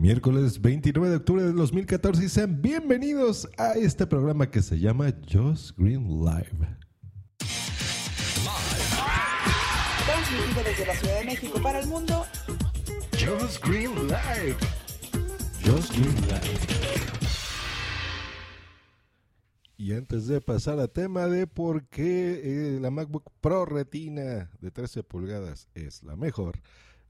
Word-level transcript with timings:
Miércoles 0.00 0.62
29 0.62 1.10
de 1.10 1.16
octubre 1.16 1.42
de 1.42 1.52
2014 1.52 2.24
y 2.24 2.28
sean 2.30 2.62
bienvenidos 2.62 3.46
a 3.58 3.72
este 3.72 4.06
programa 4.06 4.50
que 4.50 4.62
se 4.62 4.78
llama 4.80 5.12
Just 5.30 5.76
Green 5.76 6.24
Live. 6.24 6.56
Transmitido 10.06 10.64
desde 10.64 10.86
la 10.86 10.94
Ciudad 10.94 11.18
de 11.18 11.24
México 11.26 11.60
para 11.62 11.80
el 11.80 11.86
mundo. 11.86 12.24
Just 13.12 13.62
Green 13.62 13.94
Live. 14.06 14.56
Just 15.62 15.92
Green 15.92 16.16
Live. 16.28 16.80
Y 19.76 19.92
antes 19.92 20.26
de 20.26 20.40
pasar 20.40 20.78
a 20.78 20.88
tema 20.88 21.26
de 21.26 21.46
por 21.46 21.86
qué 21.88 22.40
eh, 22.42 22.80
la 22.80 22.90
MacBook 22.90 23.30
Pro 23.42 23.66
Retina 23.66 24.50
de 24.62 24.70
13 24.70 25.02
pulgadas 25.02 25.68
es 25.74 26.02
la 26.02 26.16
mejor, 26.16 26.62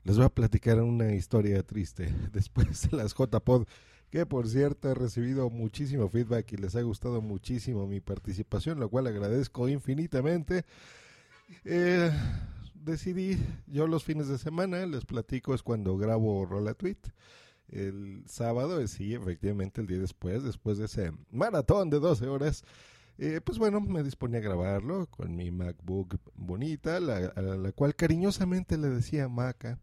les 0.05 0.17
voy 0.17 0.27
a 0.27 0.31
platicar 0.31 0.81
una 0.81 1.15
historia 1.15 1.63
triste 1.63 2.13
después 2.33 2.91
de 2.91 2.97
las 2.97 3.15
JPod, 3.15 3.67
que 4.11 4.27
por 4.27 4.49
cierto 4.49 4.91
he 4.91 4.95
recibido 4.95 5.51
muchísimo 5.51 6.09
feedback 6.09 6.53
y 6.53 6.57
les 6.57 6.75
ha 6.77 6.83
gustado 6.83 7.21
muchísimo 7.21 7.87
mi 7.87 8.01
participación, 8.01 8.81
lo 8.81 8.89
cual 8.89 9.07
agradezco 9.07 9.69
infinitamente. 9.69 10.65
Eh, 11.65 12.11
decidí, 12.75 13.39
yo 13.67 13.87
los 13.87 14.05
fines 14.05 14.29
de 14.29 14.39
semana, 14.39 14.85
les 14.87 15.05
platico, 15.05 15.55
es 15.55 15.63
cuando 15.63 15.97
grabo 15.97 16.45
Rola 16.45 16.75
Tweet. 16.75 16.99
El 17.69 18.25
sábado, 18.27 18.81
eh, 18.81 18.89
sí, 18.89 19.15
efectivamente, 19.15 19.81
el 19.81 19.87
día 19.87 19.99
después, 19.99 20.43
después 20.43 20.79
de 20.79 20.87
ese 20.87 21.13
maratón 21.31 21.89
de 21.89 22.01
12 22.01 22.27
horas, 22.27 22.65
eh, 23.17 23.41
pues 23.45 23.59
bueno, 23.59 23.81
me 23.81 24.03
disponía 24.03 24.39
a 24.39 24.43
grabarlo 24.43 25.07
con 25.07 25.37
mi 25.37 25.51
MacBook 25.53 26.19
bonita, 26.35 26.97
a 26.97 27.01
la 27.01 27.73
cual 27.73 27.95
cariñosamente 27.95 28.77
le 28.77 28.89
decía 28.89 29.29
Maca. 29.29 29.79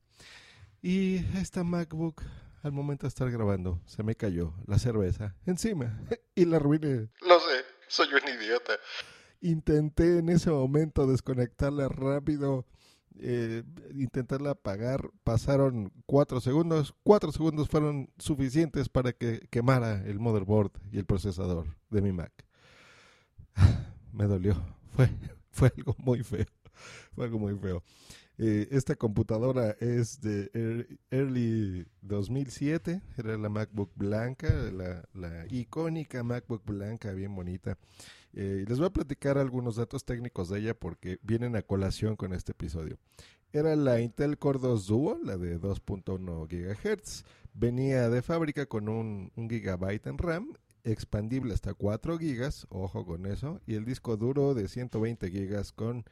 Y 0.82 1.18
esta 1.38 1.64
MacBook, 1.64 2.22
al 2.62 2.72
momento 2.72 3.04
de 3.04 3.10
estar 3.10 3.30
grabando, 3.32 3.82
se 3.86 4.04
me 4.04 4.16
cayó 4.16 4.54
la 4.68 4.78
cerveza 4.78 5.36
encima 5.46 6.00
y 6.36 6.46
la 6.46 6.58
arruiné. 6.58 7.10
Lo 7.22 7.40
sé, 7.40 7.66
soy 7.88 8.08
un 8.14 8.30
idiota. 8.30 8.74
Intenté 9.42 10.20
en 10.20 10.30
ese 10.30 10.50
momento 10.50 11.08
desconectarla 11.08 11.90
rápido, 11.90 12.66
eh, 13.20 13.64
intentarla 13.94 14.52
apagar. 14.52 15.10
Pasaron 15.24 15.92
cuatro 16.06 16.42
segundos. 16.42 16.94
Cuatro 17.04 17.32
segundos 17.32 17.70
fueron 17.70 18.10
suficientes 18.18 18.90
para 18.90 19.14
que 19.14 19.48
quemara 19.50 20.04
el 20.06 20.20
motherboard 20.20 20.72
y 20.92 21.00
el 21.00 21.06
procesador 21.06 21.76
de 21.90 22.02
mi 22.02 22.12
Mac. 22.12 22.32
Me 24.12 24.26
dolió. 24.26 24.56
Fue, 24.96 25.10
fue 25.52 25.72
algo 25.76 25.96
muy 25.98 26.24
feo. 26.24 26.46
Fue 27.14 27.26
algo 27.26 27.40
muy 27.40 27.56
feo. 27.56 27.84
Eh, 28.40 28.68
esta 28.70 28.96
computadora 28.96 29.76
es 29.80 30.22
de 30.22 30.52
early 31.10 31.88
2007, 32.02 33.02
era 33.18 33.36
la 33.36 33.50
MacBook 33.50 33.92
blanca, 33.96 34.48
la, 34.54 35.46
icónica 35.50 36.24
MacBook 36.24 36.64
blanca, 36.64 37.14
bien 37.14 37.34
bonita. 37.34 37.80
Eh, 38.34 38.66
les 38.68 38.78
voy 38.78 38.88
a 38.88 38.94
platicar 38.94 39.40
algunos 39.40 39.78
datos 39.78 40.06
técnicos 40.06 40.50
de 40.50 40.60
ella 40.60 40.74
porque 40.76 41.18
vienen 41.24 41.56
a 41.56 41.64
colación 41.64 42.16
con 42.16 42.32
este 42.32 42.52
episodio. 42.52 43.00
Era 43.54 43.76
la 43.76 44.02
Intel 44.02 44.38
Core 44.38 44.60
2 44.60 44.86
Duo, 44.86 45.18
la 45.24 45.38
de 45.38 45.60
2.1 45.60 46.48
GHz. 46.48 47.24
Venía 47.56 48.08
de 48.10 48.22
fábrica 48.22 48.68
con 48.68 48.88
un, 48.88 49.32
un 49.36 49.50
gigabyte 49.50 50.06
en 50.06 50.18
RAM 50.20 50.54
expandible 50.84 51.54
hasta 51.54 51.74
4 51.74 52.20
gigas, 52.20 52.68
ojo 52.70 53.06
con 53.06 53.26
eso, 53.26 53.62
y 53.66 53.76
el 53.76 53.84
disco 53.84 54.16
duro 54.16 54.54
de 54.54 54.68
120 54.68 55.30
gigas 55.32 55.72
con 55.72 56.06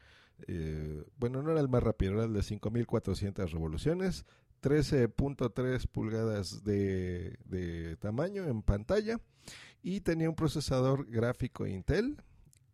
eh, 0.48 1.04
bueno, 1.18 1.42
no 1.42 1.52
era 1.52 1.62
el 1.62 1.70
más 1.70 1.84
rápido, 1.84 2.14
era 2.14 2.26
el 2.26 2.34
de 2.34 2.44
5400 2.44 3.52
revoluciones, 3.52 4.26
13.3 4.62 5.88
pulgadas 5.88 6.64
de, 6.64 7.38
de, 7.46 7.96
tamaño 7.98 8.46
en 8.46 8.62
pantalla 8.62 9.20
y 9.82 10.02
tenía 10.02 10.30
un 10.30 10.36
procesador 10.36 11.06
gráfico 11.10 11.68
Intel, 11.68 12.18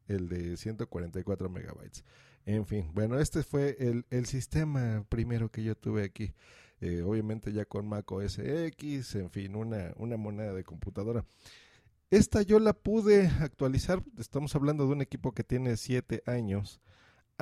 el 0.07 0.29
de 0.29 0.57
144 0.57 1.49
megabytes. 1.49 2.03
En 2.45 2.65
fin, 2.65 2.89
bueno, 2.93 3.19
este 3.19 3.43
fue 3.43 3.75
el, 3.79 4.05
el 4.09 4.25
sistema 4.25 5.05
primero 5.09 5.49
que 5.49 5.63
yo 5.63 5.75
tuve 5.75 6.03
aquí. 6.03 6.33
Eh, 6.79 7.03
obviamente 7.03 7.53
ya 7.53 7.65
con 7.65 7.87
Mac 7.87 8.11
OS 8.11 8.39
X, 8.39 9.15
en 9.15 9.29
fin, 9.29 9.55
una, 9.55 9.93
una 9.97 10.17
moneda 10.17 10.53
de 10.53 10.63
computadora. 10.63 11.25
Esta 12.09 12.41
yo 12.41 12.59
la 12.59 12.73
pude 12.73 13.27
actualizar, 13.27 14.03
estamos 14.17 14.55
hablando 14.55 14.85
de 14.85 14.93
un 14.93 15.01
equipo 15.01 15.31
que 15.31 15.43
tiene 15.43 15.77
7 15.77 16.23
años 16.25 16.81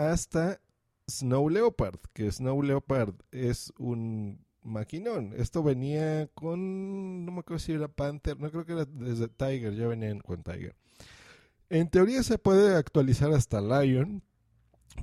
hasta 0.07 0.61
Snow 1.07 1.49
Leopard, 1.49 1.99
que 2.13 2.31
Snow 2.31 2.61
Leopard 2.63 3.15
es 3.31 3.73
un 3.77 4.45
maquinón. 4.61 5.33
Esto 5.35 5.63
venía 5.63 6.27
con, 6.33 7.25
no 7.25 7.31
me 7.31 7.39
acuerdo 7.39 7.59
si 7.59 7.73
era 7.73 7.87
Panther, 7.87 8.39
no 8.39 8.49
creo 8.51 8.65
que 8.65 8.73
era 8.73 8.85
desde 8.85 9.27
Tiger, 9.27 9.75
ya 9.75 9.87
venían 9.87 10.19
con 10.19 10.43
Tiger. 10.43 10.75
En 11.69 11.89
teoría 11.89 12.23
se 12.23 12.37
puede 12.37 12.75
actualizar 12.75 13.31
hasta 13.31 13.61
Lion, 13.61 14.23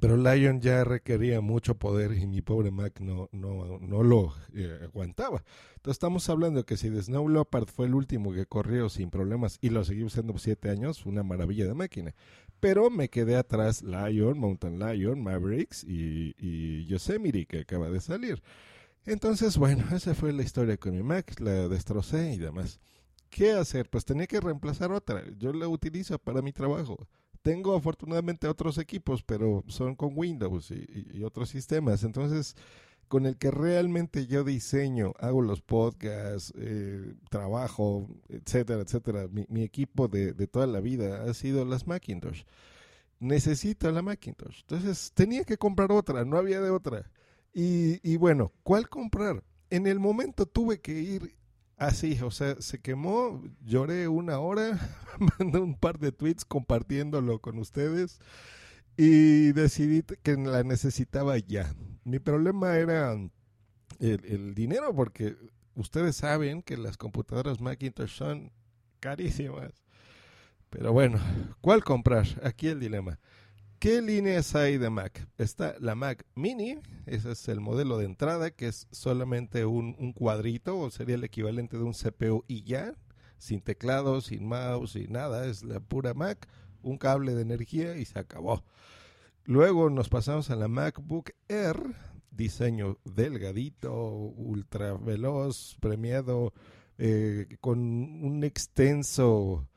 pero 0.00 0.16
Lion 0.16 0.60
ya 0.60 0.84
requería 0.84 1.41
mucho 1.41 1.76
poder 1.76 2.12
y 2.12 2.26
mi 2.26 2.42
pobre 2.42 2.70
Mac 2.70 3.00
no, 3.00 3.28
no, 3.32 3.78
no 3.78 4.02
lo 4.02 4.34
eh, 4.54 4.80
aguantaba. 4.82 5.42
Entonces 5.76 5.97
estamos 5.97 6.28
hablando 6.28 6.66
que 6.66 6.76
si 6.76 6.88
Snow 6.88 7.28
Leopard 7.28 7.66
fue 7.66 7.86
el 7.86 7.94
último 7.94 8.32
que 8.32 8.47
corrió 8.47 8.88
sin 8.88 9.10
problemas 9.10 9.58
y 9.60 9.70
lo 9.70 9.84
seguí 9.84 10.02
usando 10.02 10.36
siete 10.38 10.70
años, 10.70 11.06
una 11.06 11.22
maravilla 11.22 11.66
de 11.66 11.74
máquina. 11.74 12.14
Pero 12.60 12.91
me 12.91 13.08
quedé 13.08 13.36
atrás 13.36 13.82
Lion, 13.82 14.38
Mountain 14.38 14.78
Lion, 14.78 15.22
Mavericks 15.22 15.84
y, 15.84 16.34
y 16.38 16.84
Yosemite 16.86 17.47
que 17.47 17.60
acaba 17.60 17.91
de 17.91 18.00
salir. 18.00 18.42
Entonces, 19.06 19.56
bueno, 19.56 19.84
esa 19.94 20.14
fue 20.14 20.32
la 20.32 20.42
historia 20.42 20.76
con 20.76 20.94
mi 20.94 21.03
Mac, 21.03 21.38
la 21.41 21.68
destrocé 21.68 22.34
y 22.34 22.38
demás. 22.38 22.80
¿Qué 23.30 23.53
hacer? 23.53 23.88
Pues 23.88 24.04
tenía 24.04 24.26
que 24.26 24.41
reemplazar 24.41 24.92
otra. 24.92 25.24
Yo 25.36 25.53
la 25.53 25.68
utilizo 25.68 26.18
para 26.18 26.42
mi 26.42 26.53
trabajo. 26.53 26.97
Tengo 27.47 27.77
afortunadamente 27.77 28.49
otros 28.49 28.77
equipos, 28.77 29.23
pero 29.23 29.62
son 29.69 29.95
con 29.95 30.15
Windows 30.17 30.73
y, 30.73 31.23
otros 31.23 31.49
sistemas. 31.49 32.03
Entonces, 32.03 32.57
con 33.07 33.25
el 33.25 33.37
que 33.37 33.53
realmente 33.53 34.27
yo 34.27 34.43
diseño, 34.43 35.12
hago 35.21 35.43
los 35.43 35.62
podcasts, 35.62 36.53
eh, 36.57 37.15
trabajo, 37.31 38.09
etcétera, 38.29 38.83
etcétera. 38.83 39.29
Mi, 39.29 39.62
equipo 39.62 40.09
de, 40.09 40.34
toda 40.49 40.67
la 40.67 40.81
vida 40.81 41.23
ha 41.23 41.34
sido 41.34 41.65
las 41.65 41.87
Macintosh. 41.87 42.43
Necesito 43.21 43.93
la 43.93 44.03
Macintosh. 44.03 44.63
Entonces, 44.63 45.13
tenía 45.15 45.45
que 45.45 45.57
comprar 45.57 45.93
otra, 45.93 46.25
no 46.25 46.39
había 46.39 46.61
de 46.61 46.71
otra. 46.71 47.09
Y, 47.55 48.01
y 48.03 48.17
bueno, 48.17 48.51
¿cuál 48.65 48.89
comprar? 48.89 49.45
En 49.71 49.87
el 49.87 50.01
momento 50.01 50.47
tuve 50.47 50.81
que 50.81 51.01
ir 51.01 51.37
Así, 51.76 52.19
o 52.22 52.31
sea, 52.31 52.56
se 52.60 52.81
quemó, 52.81 53.42
lloré 53.62 54.09
una 54.09 54.38
hora, 54.38 54.78
mandé 55.38 55.59
un 55.59 55.75
par 55.75 55.98
de 55.98 56.10
tweets 56.10 56.47
compartiéndolo 56.47 57.38
con 57.41 57.59
ustedes 57.59 58.19
y 58.97 59.53
decidí 59.53 60.03
que 60.22 60.36
la 60.36 60.62
necesitaba 60.65 61.36
ya. 61.36 61.75
Mi 62.04 62.19
problema 62.19 62.76
era 62.76 63.15
el, 63.98 64.54
dinero 64.54 64.94
porque 64.94 65.36
ustedes 65.75 66.16
saben 66.16 66.62
que 66.62 66.78
las 66.78 66.97
computadoras 66.97 67.60
Macintosh 67.60 68.16
son 68.16 68.53
carísimas. 69.01 69.72
Pero 70.71 70.92
bueno, 70.92 71.21
¿cuál 71.60 71.84
comprar? 71.84 72.27
Aquí 72.42 72.68
el 72.68 72.80
dilema. 72.80 73.18
¿Qué 73.78 74.01
líneas 74.01 74.55
hay 74.55 74.78
de 74.78 74.89
Mac? 74.89 75.28
Está 75.37 75.75
la 75.81 75.95
Mac 75.95 76.25
Mini, 76.34 76.78
ese 77.05 77.33
es 77.33 77.47
el 77.49 77.61
modelo 77.61 77.99
de 77.99 78.07
entrada, 78.07 78.51
que 78.51 78.69
es 78.69 78.89
solamente 78.91 79.67
un, 79.67 80.15
cuadrito, 80.15 80.78
o 80.78 80.91
sería 80.91 81.17
el 81.17 81.25
equivalente 81.25 81.77
de 81.77 81.83
un 81.83 81.93
CPU 81.93 82.43
y 82.49 82.63
ya, 82.63 82.95
sin 83.37 83.61
teclado, 83.61 84.23
sin 84.23 84.49
mouse, 84.49 84.93
sin 84.93 85.13
nada, 85.13 85.47
es 85.47 85.63
la 85.63 85.81
pura 85.81 86.15
Mac, 86.15 86.49
un 86.83 86.97
cable 86.97 87.34
de 87.34 87.43
energía 87.43 87.99
y 87.99 88.07
se 88.07 88.19
acabó. 88.19 88.65
Luego 89.45 89.91
nos 89.91 90.09
pasamos 90.09 90.49
a 90.49 90.57
la 90.57 90.69
MacBook 90.69 91.33
Air, 91.49 91.77
diseño 92.31 92.99
delgadito, 93.05 93.93
ultra 93.93 94.95
veloz, 94.95 95.77
premiado, 95.81 96.55
eh, 96.97 97.59
con 97.61 97.78
un 97.78 98.43
extenso 98.43 99.69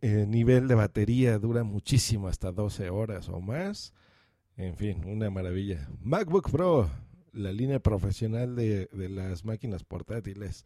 eh, 0.00 0.26
nivel 0.26 0.68
de 0.68 0.74
batería 0.74 1.38
dura 1.38 1.64
muchísimo, 1.64 2.28
hasta 2.28 2.52
12 2.52 2.90
horas 2.90 3.28
o 3.28 3.40
más. 3.40 3.92
En 4.56 4.76
fin, 4.76 5.04
una 5.06 5.30
maravilla. 5.30 5.88
MacBook 6.00 6.50
Pro, 6.50 6.90
la 7.32 7.52
línea 7.52 7.80
profesional 7.80 8.54
de, 8.54 8.88
las 8.92 9.44
máquinas 9.44 9.84
portátiles. 9.84 10.64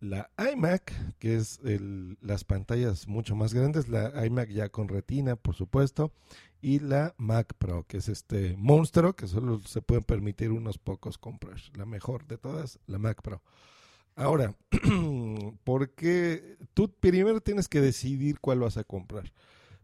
la 0.00 0.30
iMac, 0.52 0.92
que 1.18 1.36
es 1.36 1.60
el, 1.64 2.18
las 2.20 2.44
pantallas 2.44 3.08
mucho 3.08 3.36
más 3.36 3.54
grandes, 3.54 3.88
la 3.88 4.24
iMac 4.26 4.50
ya 4.50 4.68
con 4.68 4.88
retina, 4.88 5.36
por 5.36 5.54
supuesto, 5.54 6.12
y 6.60 6.80
la 6.80 7.14
Mac 7.18 7.54
Pro, 7.58 7.84
que 7.84 7.98
es 7.98 8.08
este 8.08 8.56
monstruo 8.56 9.14
que 9.14 9.26
solo 9.26 9.60
se 9.60 9.82
pueden 9.82 10.04
permitir 10.04 10.50
unos 10.50 10.78
pocos 10.78 11.18
comprar. 11.18 11.58
La 11.74 11.86
mejor 11.86 12.26
de 12.26 12.38
todas, 12.38 12.80
la 12.86 12.98
Mac 12.98 13.22
Pro. 13.22 13.42
Ahora, 14.16 14.56
porque 15.64 16.56
tú 16.72 16.90
primero 16.90 17.42
tienes 17.42 17.68
que 17.68 17.82
decidir 17.82 18.40
cuál 18.40 18.60
vas 18.60 18.78
a 18.78 18.84
comprar. 18.84 19.30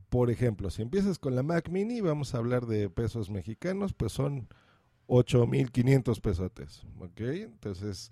Por 0.08 0.30
ejemplo, 0.30 0.70
si 0.70 0.80
empiezas 0.80 1.18
con 1.18 1.34
la 1.34 1.42
Mac 1.42 1.68
Mini, 1.68 2.00
vamos 2.00 2.34
a 2.34 2.38
hablar 2.38 2.66
de 2.66 2.88
pesos 2.88 3.30
mexicanos, 3.30 3.92
pues 3.92 4.12
son 4.12 4.48
8.500 5.06 6.20
pesotes, 6.20 6.82
¿ok? 6.98 7.20
Entonces, 7.20 8.10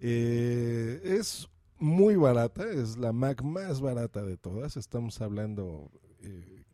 eh, 0.00 1.00
es 1.04 1.48
muy 1.78 2.16
barata, 2.16 2.66
es 2.70 2.96
la 2.96 3.12
Mac 3.12 3.42
más 3.42 3.82
barata 3.82 4.22
de 4.22 4.38
todas. 4.38 4.78
Estamos 4.78 5.20
hablando 5.20 5.90
eh, 6.22 6.64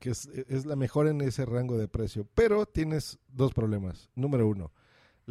que 0.00 0.10
es, 0.10 0.26
es, 0.48 0.66
la 0.66 0.74
mejor 0.74 1.06
en 1.06 1.20
ese 1.20 1.46
rango 1.46 1.78
de 1.78 1.86
precio, 1.86 2.26
pero 2.34 2.66
tienes 2.66 3.20
dos 3.28 3.54
problemas. 3.54 4.10
Número 4.16 4.48
uno, 4.48 4.72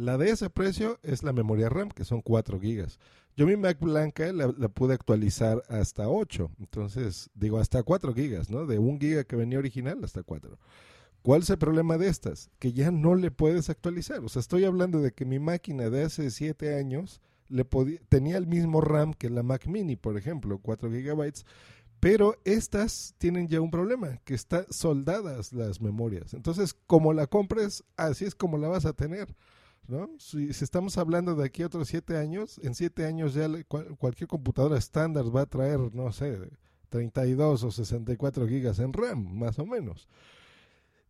la 0.02 0.18
de 0.18 0.30
ese 0.30 0.50
precio 0.50 0.98
es 1.02 1.22
la 1.22 1.32
memoria 1.32 1.68
RAM, 1.68 1.90
que 1.90 2.04
son 2.04 2.22
4 2.22 2.60
gigas. 2.60 2.98
Yo 3.36 3.46
mi 3.46 3.56
Mac 3.56 3.78
blanca 3.80 4.30
la, 4.32 4.52
la, 4.58 4.68
pude 4.68 4.94
actualizar 4.94 5.62
hasta 5.68 6.08
8, 6.08 6.50
entonces 6.58 7.30
digo 7.34 7.58
hasta 7.58 7.82
4 7.82 8.12
gigas, 8.12 8.50
¿no? 8.50 8.66
De 8.66 8.78
1 8.78 8.98
giga 9.00 9.24
que 9.24 9.36
venía 9.36 9.58
original 9.58 10.02
hasta 10.04 10.22
4. 10.22 10.58
¿Cuál 11.22 11.42
es 11.42 11.50
el 11.50 11.58
problema 11.58 11.98
de 11.98 12.08
estas? 12.08 12.50
Que 12.58 12.72
ya 12.72 12.90
no 12.90 13.14
le 13.14 13.30
puedes 13.30 13.70
actualizar. 13.70 14.18
O 14.24 14.28
sea, 14.28 14.40
estoy 14.40 14.64
hablando 14.64 15.00
de 15.00 15.12
que 15.12 15.24
mi 15.24 15.38
máquina 15.38 15.88
de 15.88 16.02
hace 16.02 16.30
7 16.30 16.76
años 16.76 17.20
tenía 18.08 18.38
el 18.38 18.46
mismo 18.46 18.80
RAM 18.80 19.14
que 19.14 19.30
la 19.30 19.42
Mac 19.42 19.66
Mini, 19.66 19.94
por 19.94 20.18
ejemplo, 20.18 20.58
4 20.58 20.90
gigabytes, 20.90 21.46
pero 22.00 22.36
estas 22.44 23.14
tienen 23.18 23.46
ya 23.46 23.60
un 23.60 23.70
problema, 23.70 24.18
que 24.24 24.34
están 24.34 24.66
soldadas 24.70 25.52
las 25.52 25.80
memorias. 25.80 26.34
Entonces, 26.34 26.74
como 26.88 27.12
la 27.12 27.28
compres, 27.28 27.84
así 27.96 28.24
es 28.24 28.34
como 28.34 28.58
la 28.58 28.66
vas 28.66 28.86
a 28.86 28.92
tener. 28.92 29.32
¿No? 29.86 30.10
Si, 30.18 30.48
estamos 30.48 30.98
hablando 30.98 31.34
de 31.34 31.44
aquí 31.44 31.62
a 31.62 31.66
otros 31.66 31.88
7 31.88 32.16
años, 32.16 32.60
en 32.62 32.74
7 32.74 33.06
años 33.06 33.34
ya 33.34 33.48
cualquier 33.98 34.28
computadora 34.28 34.78
estándar 34.78 35.34
va 35.34 35.42
a 35.42 35.46
traer, 35.46 35.94
no 35.94 36.12
sé, 36.12 36.38
32 36.88 37.64
o 37.64 37.70
64 37.70 38.46
gigas 38.48 38.78
en 38.78 38.92
RAM, 38.92 39.38
más 39.38 39.58
o 39.58 39.66
menos. 39.66 40.08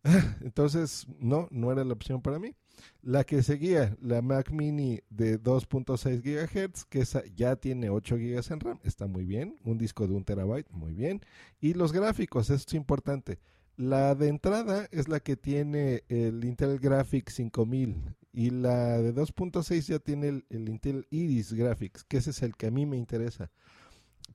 Entonces, 0.41 1.07
no, 1.19 1.49
no 1.51 1.71
era 1.71 1.85
la 1.85 1.93
opción 1.93 2.23
para 2.23 2.39
mí. 2.39 2.55
La 3.03 3.25
que 3.25 3.43
seguía, 3.43 3.97
la 4.01 4.23
Mac 4.23 4.51
Mini 4.51 5.01
de 5.11 5.41
2.6 5.41 6.23
GHz, 6.23 6.85
que 6.87 7.01
esa 7.01 7.23
ya 7.37 7.57
tiene 7.57 7.91
8 7.91 8.17
GB 8.17 8.53
en 8.53 8.61
RAM, 8.61 8.81
está 8.83 9.07
muy 9.07 9.25
bien. 9.25 9.57
Un 9.65 9.79
disco 9.79 10.07
de 10.07 10.15
1 10.15 10.25
terabyte, 10.25 10.71
muy 10.71 10.95
bien. 10.95 11.21
Y 11.61 11.75
los 11.75 11.93
gráficos, 11.93 12.51
esto 12.51 12.71
es 12.71 12.75
importante. 12.75 13.39
La 13.77 14.15
de 14.15 14.29
entrada 14.29 14.89
es 14.91 15.09
la 15.09 15.21
que 15.21 15.37
tiene 15.37 16.05
el 16.09 16.45
Intel 16.45 16.79
Graphics 16.79 17.35
5000 17.35 18.15
y 18.33 18.51
la 18.51 18.99
de 18.99 19.15
2.6 19.15 19.89
ya 19.89 19.99
tiene 19.99 20.29
el, 20.29 20.47
el, 20.51 20.69
Intel 20.69 21.07
Iris 21.11 21.53
Graphics, 21.53 22.05
que 22.05 22.19
ese 22.19 22.31
es 22.31 22.43
el 22.43 22.57
que 22.57 22.67
a 22.67 22.71
mí 22.71 22.87
me 22.87 22.97
interesa. 22.97 23.51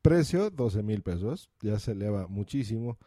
Precio, 0.02 0.50
12 0.50 0.84
mil 0.84 1.02
pesos, 1.02 1.50
ya 1.62 1.80
se 1.80 1.92
eleva 1.92 2.28
muchísimo 2.28 2.98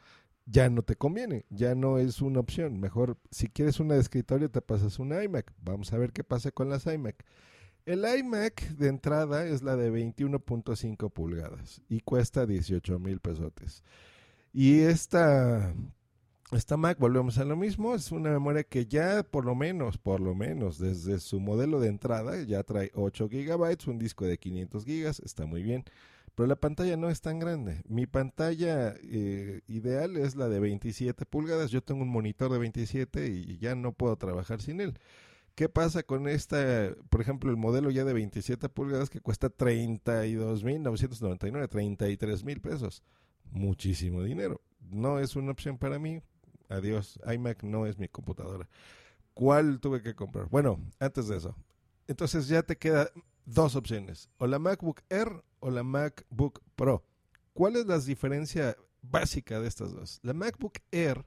ya 0.51 0.69
no 0.69 0.83
te 0.83 0.97
conviene, 0.97 1.47
ya 1.49 1.75
no 1.75 1.99
es 1.99 2.21
una 2.21 2.41
opción. 2.41 2.81
Mejor, 2.81 3.19
si 3.31 3.49
quieres 3.49 3.79
una 3.79 3.95
de 3.95 4.01
escritorio, 4.01 4.51
te 4.51 4.61
pasas 4.61 4.99
una 4.99 5.23
iMac. 5.23 5.53
Vamos 5.63 5.93
a 5.93 5.99
ver 5.99 6.13
qué 6.13 6.25
pasa 6.25 6.51
con 6.51 6.69
las 6.69 6.87
iMac. 6.87 7.25
El 7.87 8.05
iMac 8.05 8.69
de 8.71 8.89
entrada 8.89 9.47
es 9.47 9.63
la 9.63 9.77
de 9.77 9.93
21.5 9.93 11.13
pulgadas 11.13 11.83
y 11.89 12.01
cuesta 12.01 12.47
18 12.47 12.99
mil 12.99 13.21
pesotes. 13.21 13.85
Y 14.53 14.81
esta, 14.81 15.73
esta 16.53 16.77
Mac, 16.77 16.99
volvemos 16.99 17.39
a 17.39 17.45
lo 17.45 17.57
mismo, 17.57 17.95
es 17.95 18.13
una 18.13 18.31
memoria 18.31 18.65
que 18.65 18.87
ya 18.87 19.23
por 19.23 19.45
lo 19.45 19.55
menos, 19.55 19.99
por 19.99 20.21
lo 20.21 20.35
menos, 20.35 20.79
desde 20.79 21.21
su 21.21 21.41
modelo 21.41 21.81
de 21.81 21.89
entrada 21.89 22.43
ya 22.43 22.63
trae 22.63 22.91
8 22.95 23.29
gigabytes, 23.29 23.87
un 23.87 23.99
disco 23.99 24.27
de 24.27 24.39
500 24.39 24.85
gigas, 24.85 25.21
está 25.21 25.47
muy 25.47 25.63
bien 25.63 25.85
pero 26.35 26.49
la 26.49 26.57
pantalla 26.57 26.97
no 26.97 27.11
es 27.11 27.21
tan 27.21 27.39
grande. 27.39 27.83
Mi 27.87 28.07
pantalla 28.07 28.95
eh, 29.03 29.61
ideal 29.67 30.17
es 30.17 30.37
la 30.37 30.49
de 30.49 30.59
27 30.59 31.27
pulgadas. 31.27 31.71
Yo 31.71 31.83
tengo 31.83 32.01
un 32.03 32.09
monitor 32.09 32.51
de 32.51 32.59
27 32.59 33.27
y 33.27 33.59
ya 33.59 33.75
no 33.75 33.93
puedo 33.93 34.17
trabajar 34.17 34.63
sin 34.63 34.81
él. 34.81 34.99
¿Qué 35.55 35.69
pasa 35.69 36.03
con 36.03 36.27
esta, 36.29 36.95
por 37.11 37.21
ejemplo, 37.21 37.51
el 37.51 37.59
modelo 37.59 37.91
ya 37.91 38.05
de 38.05 38.15
27 38.15 38.71
pulgadas 38.71 39.11
que 39.11 39.21
cuesta 39.21 39.55
32.999, 39.55 41.69
33 41.69 42.45
mil 42.45 42.63
pesos? 42.63 43.03
Muchísimo 43.51 44.23
dinero. 44.23 44.63
No 44.81 45.19
es 45.19 45.37
una 45.37 45.51
opción 45.51 45.77
para 45.77 45.99
mí. 45.99 46.23
Adiós, 46.71 47.19
iMac 47.31 47.63
no 47.65 47.87
es 47.87 47.99
mi 47.99 48.09
computadora. 48.09 48.69
¿Cuál 49.35 49.81
tuve 49.81 50.03
que 50.03 50.15
comprar? 50.15 50.49
Bueno, 50.49 50.81
antes 50.99 51.29
de 51.29 51.37
eso. 51.37 51.57
Entonces 52.07 52.49
ya 52.49 52.63
te 52.63 52.77
queda 52.77 53.11
dos 53.45 53.75
opciones, 53.77 54.29
o 54.39 54.47
la 54.47 54.59
MacBook 54.59 55.03
Air 55.09 55.43
o 55.59 55.71
la 55.71 55.83
MacBook 55.83 56.63
Pro. 56.77 57.05
¿Cuál 57.53 57.77
es 57.77 57.87
la 57.87 57.99
diferencia 57.99 58.77
básica 59.03 59.61
de 59.61 59.69
estas 59.69 59.93
dos? 59.93 60.21
La 60.23 60.33
MacBook 60.33 60.79
Air 60.93 61.27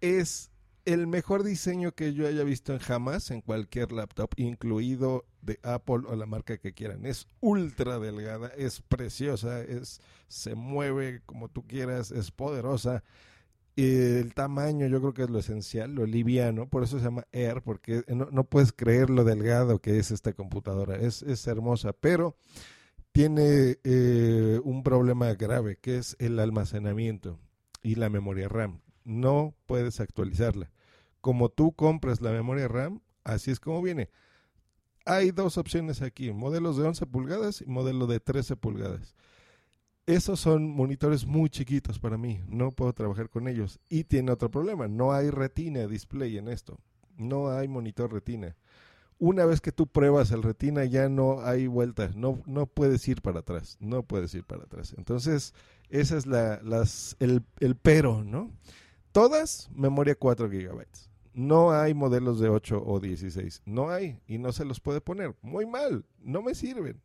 es 0.00 0.50
el 0.84 1.06
mejor 1.06 1.44
diseño 1.44 1.92
que 1.92 2.12
yo 2.12 2.26
haya 2.26 2.42
visto 2.42 2.72
en 2.72 2.78
jamás 2.80 3.30
en 3.30 3.40
cualquier 3.40 3.92
laptop, 3.92 4.30
incluido 4.36 5.26
de 5.40 5.60
Apple 5.62 6.02
o 6.08 6.16
la 6.16 6.26
marca 6.26 6.58
que 6.58 6.72
quieran. 6.72 7.06
Es 7.06 7.26
ultra 7.40 7.98
delgada, 7.98 8.48
es 8.48 8.80
preciosa, 8.80 9.60
es 9.62 10.00
se 10.28 10.54
mueve 10.54 11.22
como 11.26 11.48
tú 11.48 11.66
quieras, 11.66 12.10
es 12.10 12.30
poderosa 12.30 13.04
el 13.76 14.34
tamaño 14.34 14.86
yo 14.86 15.00
creo 15.00 15.14
que 15.14 15.22
es 15.22 15.30
lo 15.30 15.38
esencial, 15.38 15.94
lo 15.94 16.06
liviano, 16.06 16.68
por 16.68 16.82
eso 16.82 16.98
se 16.98 17.04
llama 17.04 17.26
Air, 17.32 17.62
porque 17.62 18.04
no, 18.08 18.28
no 18.30 18.44
puedes 18.44 18.72
creer 18.72 19.10
lo 19.10 19.24
delgado 19.24 19.78
que 19.78 19.98
es 19.98 20.10
esta 20.10 20.32
computadora, 20.32 20.96
es, 20.96 21.22
es 21.22 21.46
hermosa, 21.46 21.92
pero 21.92 22.36
tiene 23.12 23.78
eh, 23.84 24.60
un 24.64 24.82
problema 24.82 25.32
grave, 25.34 25.76
que 25.76 25.98
es 25.98 26.16
el 26.18 26.38
almacenamiento 26.38 27.38
y 27.82 27.94
la 27.94 28.08
memoria 28.08 28.48
RAM. 28.48 28.80
No 29.04 29.54
puedes 29.66 30.00
actualizarla. 30.00 30.70
Como 31.20 31.48
tú 31.50 31.72
compras 31.72 32.20
la 32.20 32.30
memoria 32.30 32.68
RAM, 32.68 33.02
así 33.24 33.50
es 33.50 33.60
como 33.60 33.82
viene. 33.82 34.10
Hay 35.04 35.30
dos 35.30 35.58
opciones 35.58 36.00
aquí, 36.00 36.32
modelos 36.32 36.76
de 36.76 36.84
11 36.84 37.06
pulgadas 37.06 37.60
y 37.60 37.66
modelo 37.66 38.06
de 38.06 38.20
13 38.20 38.56
pulgadas 38.56 39.14
esos 40.06 40.40
son 40.40 40.68
monitores 40.68 41.26
muy 41.26 41.48
chiquitos 41.48 41.98
para 41.98 42.18
mí, 42.18 42.40
no 42.48 42.70
puedo 42.72 42.92
trabajar 42.92 43.28
con 43.30 43.48
ellos. 43.48 43.78
Y 43.88 44.04
tiene 44.04 44.32
otro 44.32 44.50
problema, 44.50 44.88
no 44.88 45.12
hay 45.12 45.30
retina 45.30 45.86
display 45.86 46.38
en 46.38 46.48
esto, 46.48 46.78
no 47.16 47.50
hay 47.50 47.68
monitor 47.68 48.12
retina. 48.12 48.56
Una 49.18 49.44
vez 49.44 49.60
que 49.60 49.70
tú 49.70 49.86
pruebas 49.86 50.32
el 50.32 50.42
retina 50.42 50.84
ya 50.84 51.08
no 51.08 51.42
hay 51.42 51.68
vuelta, 51.68 52.10
no, 52.16 52.42
no 52.46 52.66
puedes 52.66 53.06
ir 53.06 53.22
para 53.22 53.40
atrás, 53.40 53.76
no 53.78 54.02
puedes 54.02 54.34
ir 54.34 54.42
para 54.44 54.64
atrás. 54.64 54.94
Entonces, 54.98 55.54
esa 55.90 56.16
es 56.16 56.26
la, 56.26 56.60
las, 56.62 57.14
el, 57.20 57.44
el 57.60 57.76
pero, 57.76 58.24
¿no? 58.24 58.50
Todas 59.12 59.70
memoria 59.74 60.16
4 60.16 60.50
gigabytes. 60.50 61.08
No 61.34 61.70
hay 61.70 61.94
modelos 61.94 62.40
de 62.40 62.48
8 62.48 62.82
o 62.84 62.98
16, 62.98 63.62
no 63.64 63.90
hay 63.90 64.18
y 64.26 64.38
no 64.38 64.52
se 64.52 64.64
los 64.64 64.80
puede 64.80 65.00
poner. 65.00 65.36
Muy 65.40 65.66
mal, 65.66 66.04
no 66.18 66.42
me 66.42 66.54
sirven. 66.54 67.00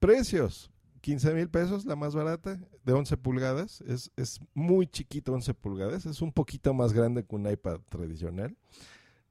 Precios, 0.00 0.72
15 1.04 1.34
mil 1.34 1.50
pesos, 1.50 1.84
la 1.84 1.96
más 1.96 2.14
barata, 2.14 2.58
de 2.82 2.92
11 2.94 3.18
pulgadas. 3.18 3.82
Es, 3.82 4.10
es 4.16 4.40
muy 4.54 4.86
chiquito 4.86 5.34
11 5.34 5.52
pulgadas, 5.52 6.06
es 6.06 6.22
un 6.22 6.32
poquito 6.32 6.72
más 6.72 6.94
grande 6.94 7.26
que 7.26 7.36
un 7.36 7.46
iPad 7.46 7.80
tradicional. 7.90 8.56